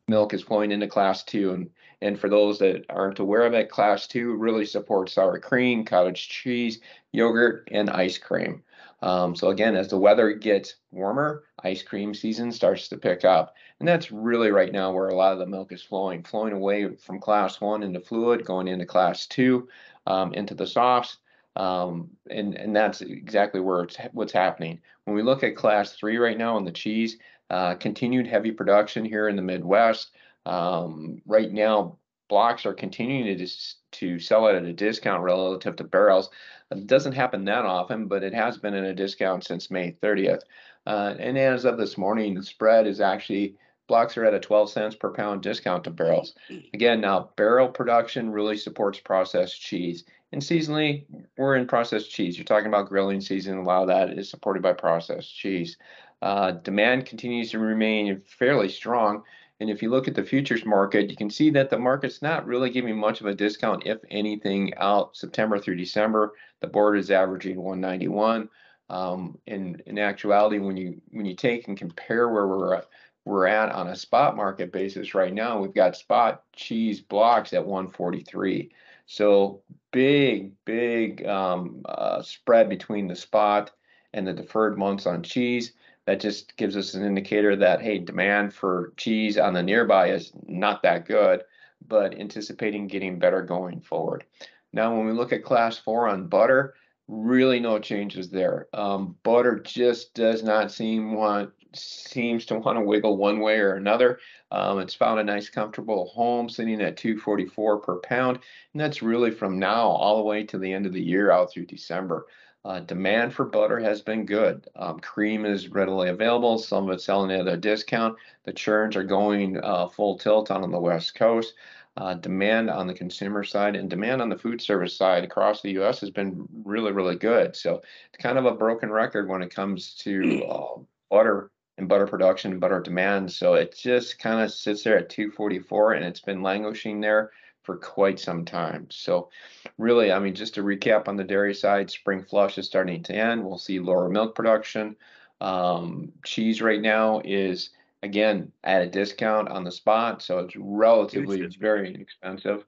milk 0.07 0.33
is 0.33 0.41
flowing 0.41 0.71
into 0.71 0.87
class 0.87 1.23
two. 1.23 1.51
And, 1.51 1.69
and 2.01 2.19
for 2.19 2.29
those 2.29 2.59
that 2.59 2.85
aren't 2.89 3.19
aware 3.19 3.43
of 3.43 3.53
it, 3.53 3.69
class 3.69 4.07
two 4.07 4.35
really 4.35 4.65
supports 4.65 5.13
sour 5.13 5.39
cream, 5.39 5.85
cottage 5.85 6.29
cheese, 6.29 6.79
yogurt, 7.11 7.67
and 7.71 7.89
ice 7.89 8.17
cream. 8.17 8.63
Um, 9.01 9.35
so 9.35 9.49
again, 9.49 9.75
as 9.75 9.87
the 9.87 9.97
weather 9.97 10.33
gets 10.33 10.75
warmer, 10.91 11.43
ice 11.63 11.81
cream 11.83 12.13
season 12.13 12.51
starts 12.51 12.89
to 12.89 12.97
pick 12.97 13.23
up. 13.23 13.55
And 13.79 13.87
that's 13.87 14.11
really 14.11 14.51
right 14.51 14.73
now 14.73 14.91
where 14.91 15.07
a 15.07 15.15
lot 15.15 15.31
of 15.31 15.39
the 15.39 15.45
milk 15.45 15.71
is 15.71 15.81
flowing, 15.81 16.23
flowing 16.23 16.53
away 16.53 16.95
from 16.95 17.19
class 17.19 17.61
one 17.61 17.83
into 17.83 18.01
fluid, 18.01 18.43
going 18.43 18.67
into 18.67 18.85
class 18.85 19.25
two, 19.25 19.69
um, 20.05 20.33
into 20.33 20.53
the 20.53 20.67
softs. 20.67 21.17
Um, 21.59 22.11
and, 22.29 22.55
and 22.55 22.73
that's 22.73 23.01
exactly 23.01 23.59
where 23.59 23.85
what's 24.13 24.31
happening. 24.31 24.79
When 25.03 25.15
we 25.15 25.21
look 25.21 25.43
at 25.43 25.57
class 25.57 25.91
three 25.91 26.17
right 26.17 26.37
now 26.37 26.55
on 26.55 26.63
the 26.63 26.71
cheese, 26.71 27.17
uh, 27.49 27.75
continued 27.75 28.27
heavy 28.27 28.51
production 28.51 29.03
here 29.03 29.27
in 29.27 29.35
the 29.35 29.41
Midwest. 29.41 30.11
Um, 30.45 31.21
right 31.25 31.51
now, 31.51 31.97
blocks 32.29 32.65
are 32.65 32.73
continuing 32.73 33.37
to, 33.37 33.47
to 33.91 34.19
sell 34.19 34.47
it 34.47 34.55
at 34.55 34.63
a 34.63 34.71
discount 34.71 35.21
relative 35.21 35.75
to 35.75 35.83
barrels. 35.83 36.29
It 36.71 36.87
doesn't 36.87 37.13
happen 37.13 37.43
that 37.45 37.65
often, 37.65 38.07
but 38.07 38.23
it 38.23 38.33
has 38.33 38.57
been 38.57 38.75
at 38.75 38.85
a 38.85 38.95
discount 38.95 39.43
since 39.43 39.69
May 39.69 39.91
30th. 39.91 40.43
Uh, 40.87 41.15
and 41.19 41.37
as 41.37 41.65
of 41.65 41.77
this 41.77 41.97
morning, 41.97 42.35
the 42.35 42.43
spread 42.43 42.87
is 42.87 43.01
actually 43.01 43.57
blocks 43.89 44.15
are 44.15 44.23
at 44.23 44.33
a 44.33 44.39
12 44.39 44.69
cents 44.69 44.95
per 44.95 45.11
pound 45.11 45.41
discount 45.41 45.83
to 45.83 45.89
barrels. 45.89 46.35
Again, 46.73 47.01
now 47.01 47.31
barrel 47.35 47.67
production 47.67 48.31
really 48.31 48.55
supports 48.55 48.99
processed 48.99 49.59
cheese. 49.59 50.05
And 50.31 50.41
seasonally, 50.41 51.05
we're 51.37 51.55
in 51.55 51.67
processed 51.67 52.11
cheese. 52.11 52.37
You're 52.37 52.45
talking 52.45 52.67
about 52.67 52.87
grilling 52.87 53.21
season. 53.21 53.57
A 53.57 53.63
lot 53.63 53.81
of 53.81 53.87
that 53.87 54.11
is 54.11 54.29
supported 54.29 54.61
by 54.61 54.73
processed 54.73 55.35
cheese. 55.35 55.77
Uh, 56.21 56.51
demand 56.51 57.05
continues 57.05 57.51
to 57.51 57.59
remain 57.59 58.21
fairly 58.25 58.69
strong. 58.69 59.23
And 59.59 59.69
if 59.69 59.81
you 59.81 59.89
look 59.89 60.07
at 60.07 60.15
the 60.15 60.23
futures 60.23 60.65
market, 60.65 61.09
you 61.09 61.17
can 61.17 61.29
see 61.29 61.49
that 61.51 61.69
the 61.69 61.77
market's 61.77 62.21
not 62.21 62.45
really 62.45 62.69
giving 62.69 62.97
much 62.97 63.19
of 63.19 63.27
a 63.27 63.35
discount, 63.35 63.85
if 63.85 63.99
anything, 64.09 64.73
out 64.77 65.17
September 65.17 65.59
through 65.59 65.75
December. 65.75 66.33
The 66.61 66.67
board 66.67 66.97
is 66.97 67.11
averaging 67.11 67.57
191. 67.57 68.49
Um, 68.89 69.37
in 69.45 69.81
in 69.85 69.99
actuality, 69.99 70.59
when 70.59 70.77
you 70.77 71.01
when 71.11 71.25
you 71.25 71.35
take 71.35 71.67
and 71.67 71.77
compare 71.77 72.29
where 72.29 72.47
we're 72.47 72.75
at, 72.75 72.87
we're 73.25 73.47
at 73.47 73.71
on 73.71 73.87
a 73.87 73.95
spot 73.95 74.35
market 74.35 74.71
basis 74.71 75.13
right 75.13 75.33
now, 75.33 75.59
we've 75.59 75.73
got 75.73 75.95
spot 75.95 76.43
cheese 76.53 77.01
blocks 77.01 77.53
at 77.53 77.65
143. 77.65 78.71
So 79.11 79.63
big 79.91 80.53
big 80.65 81.25
um, 81.25 81.81
uh, 81.85 82.21
spread 82.21 82.69
between 82.69 83.07
the 83.07 83.15
spot 83.15 83.71
and 84.13 84.25
the 84.25 84.33
deferred 84.33 84.77
months 84.77 85.07
on 85.07 85.23
cheese. 85.23 85.73
That 86.05 86.19
just 86.19 86.55
gives 86.57 86.77
us 86.77 86.93
an 86.93 87.03
indicator 87.03 87.55
that 87.55 87.81
hey 87.81 87.97
demand 87.97 88.53
for 88.53 88.93
cheese 88.97 89.39
on 89.39 89.53
the 89.53 89.63
nearby 89.63 90.11
is 90.11 90.31
not 90.47 90.83
that 90.83 91.07
good 91.07 91.43
but 91.87 92.19
anticipating 92.19 92.87
getting 92.87 93.17
better 93.17 93.41
going 93.41 93.81
forward. 93.81 94.25
Now 94.73 94.95
when 94.95 95.07
we 95.07 95.13
look 95.13 95.33
at 95.33 95.43
class 95.43 95.77
four 95.77 96.07
on 96.07 96.27
butter 96.27 96.75
really 97.07 97.59
no 97.59 97.79
changes 97.79 98.29
there. 98.29 98.67
Um, 98.73 99.15
butter 99.23 99.59
just 99.59 100.13
does 100.13 100.43
not 100.43 100.71
seem 100.71 101.13
want 101.13 101.51
seems 101.73 102.45
to 102.45 102.55
want 102.55 102.77
to 102.77 102.83
wiggle 102.83 103.17
one 103.17 103.39
way 103.39 103.59
or 103.59 103.75
another 103.75 104.19
um, 104.51 104.79
it's 104.79 104.95
found 104.95 105.19
a 105.19 105.23
nice 105.23 105.49
comfortable 105.49 106.07
home 106.07 106.49
sitting 106.49 106.81
at 106.81 106.97
244 106.97 107.77
per 107.79 107.97
pound 107.97 108.39
and 108.73 108.81
that's 108.81 109.01
really 109.01 109.31
from 109.31 109.59
now 109.59 109.85
all 109.87 110.17
the 110.17 110.23
way 110.23 110.43
to 110.43 110.57
the 110.57 110.71
end 110.71 110.85
of 110.85 110.93
the 110.93 111.03
year 111.03 111.31
out 111.31 111.51
through 111.51 111.65
december 111.65 112.25
uh, 112.65 112.79
demand 112.81 113.33
for 113.33 113.45
butter 113.45 113.79
has 113.79 114.01
been 114.01 114.25
good. 114.25 114.67
Um, 114.75 114.99
cream 114.99 115.45
is 115.45 115.69
readily 115.69 116.09
available. 116.09 116.57
Some 116.57 116.89
of 116.89 116.93
it's 116.93 117.05
selling 117.05 117.31
at 117.31 117.47
a 117.47 117.55
discount. 117.55 118.17
The 118.43 118.53
churns 118.53 118.95
are 118.97 119.03
going 119.03 119.57
uh, 119.63 119.87
full 119.87 120.17
tilt 120.17 120.51
on 120.51 120.69
the 120.69 120.79
West 120.79 121.15
Coast. 121.15 121.53
Uh, 121.97 122.13
demand 122.13 122.69
on 122.69 122.87
the 122.87 122.93
consumer 122.93 123.43
side 123.43 123.75
and 123.75 123.89
demand 123.89 124.21
on 124.21 124.29
the 124.29 124.37
food 124.37 124.61
service 124.61 124.95
side 124.95 125.23
across 125.23 125.61
the 125.61 125.71
U.S. 125.71 125.99
has 125.99 126.11
been 126.11 126.47
really, 126.63 126.91
really 126.91 127.15
good. 127.15 127.55
So 127.55 127.81
it's 128.13 128.23
kind 128.23 128.37
of 128.37 128.45
a 128.45 128.51
broken 128.51 128.91
record 128.91 129.27
when 129.27 129.41
it 129.41 129.53
comes 129.53 129.95
to 129.95 130.45
uh, 130.45 130.79
butter 131.09 131.51
and 131.79 131.87
butter 131.87 132.05
production 132.05 132.51
and 132.51 132.61
butter 132.61 132.79
demand. 132.81 133.31
So 133.31 133.55
it 133.55 133.75
just 133.75 134.19
kind 134.19 134.41
of 134.41 134.51
sits 134.51 134.83
there 134.83 134.97
at 134.97 135.09
244 135.09 135.93
and 135.93 136.05
it's 136.05 136.19
been 136.19 136.43
languishing 136.43 137.01
there 137.01 137.31
for 137.63 137.77
quite 137.77 138.19
some 138.19 138.45
time. 138.45 138.87
So, 138.89 139.29
really, 139.77 140.11
I 140.11 140.19
mean, 140.19 140.35
just 140.35 140.55
to 140.55 140.63
recap 140.63 141.07
on 141.07 141.17
the 141.17 141.23
dairy 141.23 141.53
side, 141.53 141.89
spring 141.89 142.23
flush 142.23 142.57
is 142.57 142.65
starting 142.65 143.03
to 143.03 143.13
end. 143.13 143.43
We'll 143.43 143.57
see 143.57 143.79
lower 143.79 144.09
milk 144.09 144.35
production. 144.35 144.95
Um, 145.41 146.11
cheese 146.25 146.61
right 146.61 146.81
now 146.81 147.21
is 147.23 147.69
again 148.01 148.51
at 148.63 148.81
a 148.81 148.89
discount 148.89 149.49
on 149.49 149.63
the 149.63 149.71
spot, 149.71 150.21
so 150.21 150.39
it's 150.39 150.55
relatively 150.57 151.41
it's 151.41 151.55
very 151.55 151.93
inexpensive. 151.93 152.65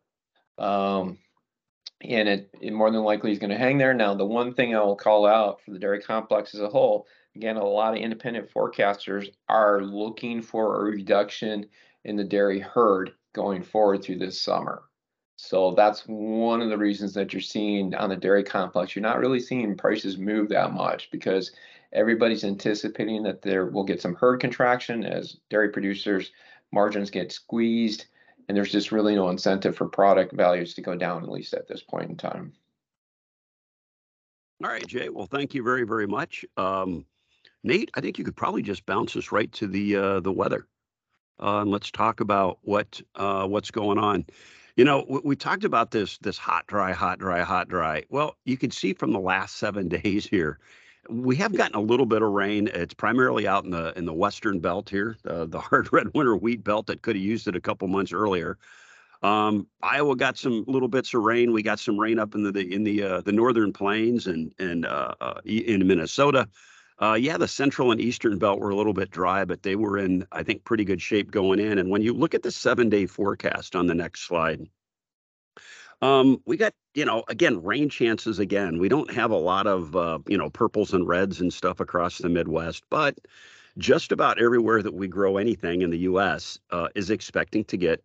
Um, 0.57 1.17
and 2.01 2.27
it, 2.27 2.49
it 2.61 2.73
more 2.73 2.91
than 2.91 3.03
likely 3.03 3.31
is 3.31 3.39
going 3.39 3.51
to 3.51 3.57
hang 3.57 3.77
there. 3.77 3.93
Now, 3.93 4.15
the 4.15 4.25
one 4.25 4.53
thing 4.53 4.75
I 4.75 4.81
will 4.81 4.95
call 4.95 5.25
out 5.25 5.61
for 5.61 5.71
the 5.71 5.79
dairy 5.79 6.01
complex 6.01 6.53
as 6.55 6.61
a 6.61 6.69
whole, 6.69 7.07
again, 7.35 7.57
a 7.57 7.63
lot 7.63 7.93
of 7.93 7.99
independent 7.99 8.51
forecasters 8.51 9.31
are 9.47 9.81
looking 9.81 10.41
for 10.41 10.79
a 10.79 10.91
reduction 10.91 11.65
in 12.03 12.15
the 12.15 12.23
dairy 12.23 12.59
herd 12.59 13.11
going 13.33 13.63
forward 13.63 14.03
through 14.03 14.17
this 14.17 14.41
summer. 14.41 14.83
So 15.37 15.71
that's 15.71 16.03
one 16.05 16.61
of 16.61 16.69
the 16.69 16.77
reasons 16.77 17.13
that 17.15 17.33
you're 17.33 17.41
seeing 17.41 17.95
on 17.95 18.09
the 18.09 18.15
dairy 18.15 18.43
complex. 18.43 18.95
You're 18.95 19.01
not 19.01 19.19
really 19.19 19.39
seeing 19.39 19.75
prices 19.75 20.17
move 20.17 20.49
that 20.49 20.73
much 20.73 21.09
because 21.11 21.51
everybody's 21.93 22.43
anticipating 22.43 23.23
that 23.23 23.41
there 23.41 23.65
will 23.65 23.83
get 23.83 24.01
some 24.01 24.15
herd 24.15 24.39
contraction 24.39 25.03
as 25.03 25.37
dairy 25.49 25.69
producers 25.69 26.31
margins 26.71 27.09
get 27.09 27.31
squeezed 27.31 28.05
and 28.47 28.57
there's 28.57 28.71
just 28.71 28.91
really 28.91 29.15
no 29.15 29.29
incentive 29.29 29.75
for 29.75 29.87
product 29.87 30.33
values 30.33 30.73
to 30.73 30.81
go 30.81 30.95
down 30.95 31.23
at 31.23 31.29
least 31.29 31.53
at 31.53 31.67
this 31.67 31.81
point 31.81 32.09
in 32.09 32.17
time. 32.17 32.53
All 34.63 34.69
right, 34.69 34.85
Jay. 34.85 35.09
Well, 35.09 35.25
thank 35.25 35.53
you 35.53 35.63
very, 35.63 35.83
very 35.83 36.05
much. 36.05 36.45
Um, 36.55 37.05
Nate, 37.63 37.91
I 37.93 38.01
think 38.01 38.17
you 38.17 38.25
could 38.25 38.35
probably 38.35 38.61
just 38.61 38.85
bounce 38.85 39.15
us 39.15 39.31
right 39.31 39.51
to 39.53 39.67
the 39.67 39.95
uh, 39.95 40.19
the 40.19 40.31
weather 40.31 40.67
uh, 41.41 41.61
and 41.61 41.71
let's 41.71 41.91
talk 41.91 42.19
about 42.19 42.59
what 42.61 43.01
uh, 43.15 43.47
what's 43.47 43.71
going 43.71 43.97
on. 43.97 44.25
You 44.77 44.85
know, 44.85 45.05
we, 45.09 45.19
we, 45.23 45.35
talked 45.35 45.63
about 45.63 45.91
this 45.91 46.17
this 46.19 46.37
hot, 46.37 46.67
dry, 46.67 46.93
hot, 46.93 47.19
dry, 47.19 47.41
hot, 47.41 47.67
dry. 47.67 48.03
Well, 48.09 48.37
you 48.45 48.57
can 48.57 48.71
see 48.71 48.93
from 48.93 49.11
the 49.11 49.19
last 49.19 49.57
seven 49.57 49.87
days 50.03 50.25
here, 50.25 50.59
we 51.09 51.35
have 51.37 51.55
gotten 51.55 51.75
a 51.75 51.81
little 51.81 52.05
bit 52.05 52.21
of 52.21 52.31
rain. 52.31 52.69
It's 52.73 52.93
primarily 52.93 53.47
out 53.47 53.65
in 53.65 53.71
the 53.71 53.97
in 53.97 54.05
the 54.05 54.13
western 54.13 54.59
belt 54.59 54.89
here, 54.89 55.17
the 55.23 55.47
the 55.47 55.59
hard 55.59 55.91
red 55.91 56.13
winter 56.13 56.35
wheat 56.35 56.63
belt 56.63 56.87
that 56.87 57.01
could 57.01 57.15
have 57.15 57.25
used 57.25 57.47
it 57.47 57.55
a 57.55 57.61
couple 57.61 57.87
months 57.87 58.13
earlier. 58.13 58.57
Um, 59.23 59.67
Iowa 59.83 60.15
got 60.15 60.37
some 60.37 60.63
little 60.67 60.87
bits 60.87 61.13
of 61.13 61.21
rain. 61.21 61.53
We 61.53 61.61
got 61.61 61.79
some 61.79 61.99
rain 61.99 62.17
up 62.17 62.33
in 62.33 62.43
the, 62.43 62.51
the 62.51 62.73
in 62.73 62.83
the 62.83 63.03
uh, 63.03 63.21
the 63.21 63.31
northern 63.31 63.73
plains 63.73 64.27
and 64.27 64.53
and 64.59 64.85
uh, 64.85 65.13
uh, 65.19 65.41
in 65.45 65.85
Minnesota. 65.85 66.47
Uh, 67.01 67.15
yeah, 67.15 67.35
the 67.35 67.47
central 67.47 67.91
and 67.91 67.99
eastern 67.99 68.37
belt 68.37 68.59
were 68.59 68.69
a 68.69 68.75
little 68.75 68.93
bit 68.93 69.09
dry, 69.09 69.43
but 69.43 69.63
they 69.63 69.75
were 69.75 69.97
in, 69.97 70.25
I 70.31 70.43
think, 70.43 70.63
pretty 70.63 70.85
good 70.85 71.01
shape 71.01 71.31
going 71.31 71.59
in. 71.59 71.79
And 71.79 71.89
when 71.89 72.03
you 72.03 72.13
look 72.13 72.35
at 72.35 72.43
the 72.43 72.51
seven 72.51 72.89
day 72.89 73.07
forecast 73.07 73.75
on 73.75 73.87
the 73.87 73.95
next 73.95 74.27
slide, 74.27 74.69
um, 76.03 76.41
we 76.45 76.57
got, 76.57 76.73
you 76.93 77.05
know, 77.05 77.23
again, 77.27 77.63
rain 77.63 77.89
chances 77.89 78.37
again. 78.37 78.77
We 78.77 78.87
don't 78.87 79.11
have 79.11 79.31
a 79.31 79.37
lot 79.37 79.65
of, 79.65 79.95
uh, 79.95 80.19
you 80.27 80.37
know, 80.37 80.51
purples 80.51 80.93
and 80.93 81.07
reds 81.07 81.41
and 81.41 81.51
stuff 81.51 81.79
across 81.79 82.19
the 82.19 82.29
Midwest, 82.29 82.83
but 82.91 83.17
just 83.79 84.11
about 84.11 84.39
everywhere 84.39 84.83
that 84.83 84.93
we 84.93 85.07
grow 85.07 85.37
anything 85.37 85.81
in 85.81 85.89
the 85.89 85.99
U.S. 85.99 86.59
Uh, 86.69 86.89
is 86.93 87.09
expecting 87.09 87.63
to 87.65 87.77
get 87.77 88.03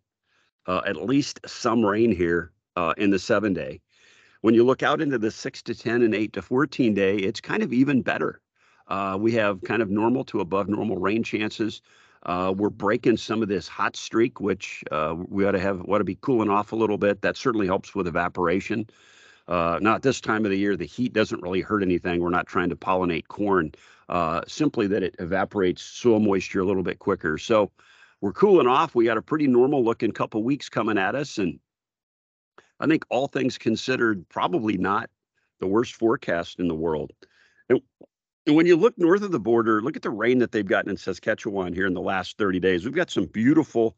uh, 0.65 0.81
at 0.87 0.95
least 0.95 1.39
some 1.45 1.85
rain 1.85 2.11
here 2.11 2.51
uh, 2.75 2.95
in 2.97 3.11
the 3.11 3.19
seven 3.19 3.53
day. 3.53 3.79
When 4.41 4.55
you 4.55 4.63
look 4.63 4.81
out 4.81 5.01
into 5.01 5.17
the 5.19 5.31
six 5.31 5.61
to 5.63 5.75
10 5.75 6.01
and 6.01 6.15
eight 6.15 6.33
to 6.33 6.41
14 6.41 6.93
day, 6.95 7.17
it's 7.17 7.41
kind 7.41 7.61
of 7.61 7.73
even 7.73 8.01
better. 8.01 8.41
Uh, 8.87 9.17
we 9.19 9.31
have 9.33 9.61
kind 9.61 9.81
of 9.81 9.89
normal 9.89 10.23
to 10.25 10.39
above 10.39 10.69
normal 10.69 10.97
rain 10.97 11.23
chances. 11.23 11.81
Uh, 12.23 12.53
we're 12.55 12.69
breaking 12.69 13.17
some 13.17 13.41
of 13.41 13.47
this 13.47 13.67
hot 13.67 13.95
streak, 13.95 14.39
which 14.39 14.83
uh, 14.91 15.15
we 15.27 15.45
ought 15.45 15.51
to 15.51 15.59
have 15.59 15.81
ought 15.87 15.99
to 15.99 16.03
be 16.03 16.17
cooling 16.21 16.49
off 16.49 16.71
a 16.71 16.75
little 16.75 16.97
bit. 16.97 17.21
That 17.21 17.37
certainly 17.37 17.67
helps 17.67 17.95
with 17.95 18.07
evaporation. 18.07 18.87
Uh, 19.47 19.79
not 19.81 20.01
this 20.01 20.19
time 20.19 20.43
of 20.45 20.51
the 20.51 20.57
year. 20.57 20.75
The 20.75 20.85
heat 20.85 21.13
doesn't 21.13 21.41
really 21.41 21.61
hurt 21.61 21.81
anything. 21.83 22.19
We're 22.19 22.29
not 22.29 22.47
trying 22.47 22.69
to 22.69 22.75
pollinate 22.75 23.27
corn. 23.27 23.71
Uh, 24.09 24.41
simply 24.47 24.87
that 24.87 25.03
it 25.03 25.15
evaporates 25.19 25.81
soil 25.81 26.19
moisture 26.19 26.61
a 26.61 26.65
little 26.65 26.83
bit 26.83 26.99
quicker. 26.99 27.37
So 27.37 27.71
we're 28.21 28.33
cooling 28.33 28.67
off. 28.67 28.95
We 28.95 29.05
got 29.05 29.17
a 29.17 29.21
pretty 29.21 29.47
normal 29.47 29.83
looking 29.83 30.11
couple 30.11 30.43
weeks 30.43 30.69
coming 30.69 30.97
at 30.97 31.15
us, 31.15 31.37
and 31.37 31.59
I 32.79 32.87
think 32.87 33.05
all 33.09 33.27
things 33.27 33.57
considered, 33.57 34.27
probably 34.29 34.77
not 34.77 35.09
the 35.59 35.67
worst 35.67 35.95
forecast 35.95 36.59
in 36.59 36.67
the 36.67 36.75
world. 36.75 37.11
And, 37.69 37.81
and 38.47 38.55
when 38.55 38.65
you 38.65 38.77
look 38.77 38.97
north 38.97 39.21
of 39.21 39.31
the 39.31 39.39
border, 39.39 39.81
look 39.81 39.97
at 39.97 40.01
the 40.01 40.09
rain 40.09 40.39
that 40.39 40.53
they've 40.53 40.65
gotten 40.65 40.89
in 40.89 40.97
Saskatchewan 40.97 41.73
here 41.73 41.85
in 41.85 41.93
the 41.93 42.01
last 42.01 42.37
30 42.37 42.61
days. 42.61 42.85
We've 42.85 42.95
got 42.95 43.11
some 43.11 43.25
beautiful 43.25 43.97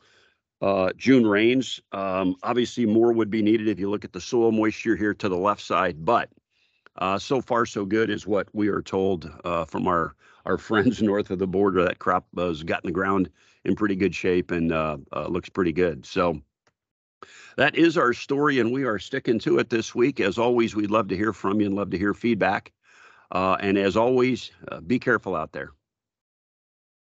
uh, 0.59 0.91
June 0.97 1.25
rains. 1.25 1.79
Um, 1.91 2.35
obviously, 2.41 2.87
more 2.87 3.13
would 3.13 3.29
be 3.29 3.43
needed 3.43 3.67
if 3.67 3.79
you 3.79 3.89
look 3.91 4.03
at 4.03 4.11
the 4.11 4.19
soil 4.19 4.51
moisture 4.51 4.95
here 4.95 5.13
to 5.13 5.29
the 5.29 5.37
left 5.37 5.61
side, 5.61 6.03
but 6.03 6.29
uh, 6.97 7.19
so 7.19 7.41
far 7.41 7.65
so 7.65 7.85
good 7.85 8.09
is 8.09 8.25
what 8.27 8.49
we 8.51 8.67
are 8.67 8.81
told 8.81 9.31
uh, 9.45 9.65
from 9.65 9.87
our 9.87 10.15
our 10.45 10.57
friends 10.69 11.01
north 11.01 11.29
of 11.29 11.37
the 11.37 11.47
border. 11.47 11.83
That 11.83 11.99
crop 11.99 12.25
has 12.35 12.63
gotten 12.63 12.87
the 12.87 12.93
ground 12.93 13.29
in 13.65 13.75
pretty 13.75 13.95
good 13.95 14.15
shape 14.15 14.49
and 14.51 14.73
uh, 14.73 14.97
uh, 15.15 15.27
looks 15.27 15.49
pretty 15.49 15.71
good. 15.71 16.05
So 16.05 16.41
that 17.55 17.75
is 17.75 17.97
our 17.97 18.13
story, 18.13 18.59
and 18.59 18.71
we 18.71 18.83
are 18.83 18.97
sticking 18.97 19.37
to 19.39 19.59
it 19.59 19.69
this 19.69 19.93
week. 19.93 20.19
As 20.19 20.37
always, 20.39 20.75
we'd 20.75 20.91
love 20.91 21.07
to 21.09 21.15
hear 21.15 21.33
from 21.33 21.61
you 21.61 21.67
and 21.67 21.75
love 21.75 21.91
to 21.91 21.97
hear 21.97 22.15
feedback. 22.15 22.71
Uh, 23.31 23.57
and 23.59 23.77
as 23.77 23.95
always, 23.95 24.51
uh, 24.71 24.79
be 24.81 24.99
careful 24.99 25.35
out 25.35 25.51
there. 25.51 25.71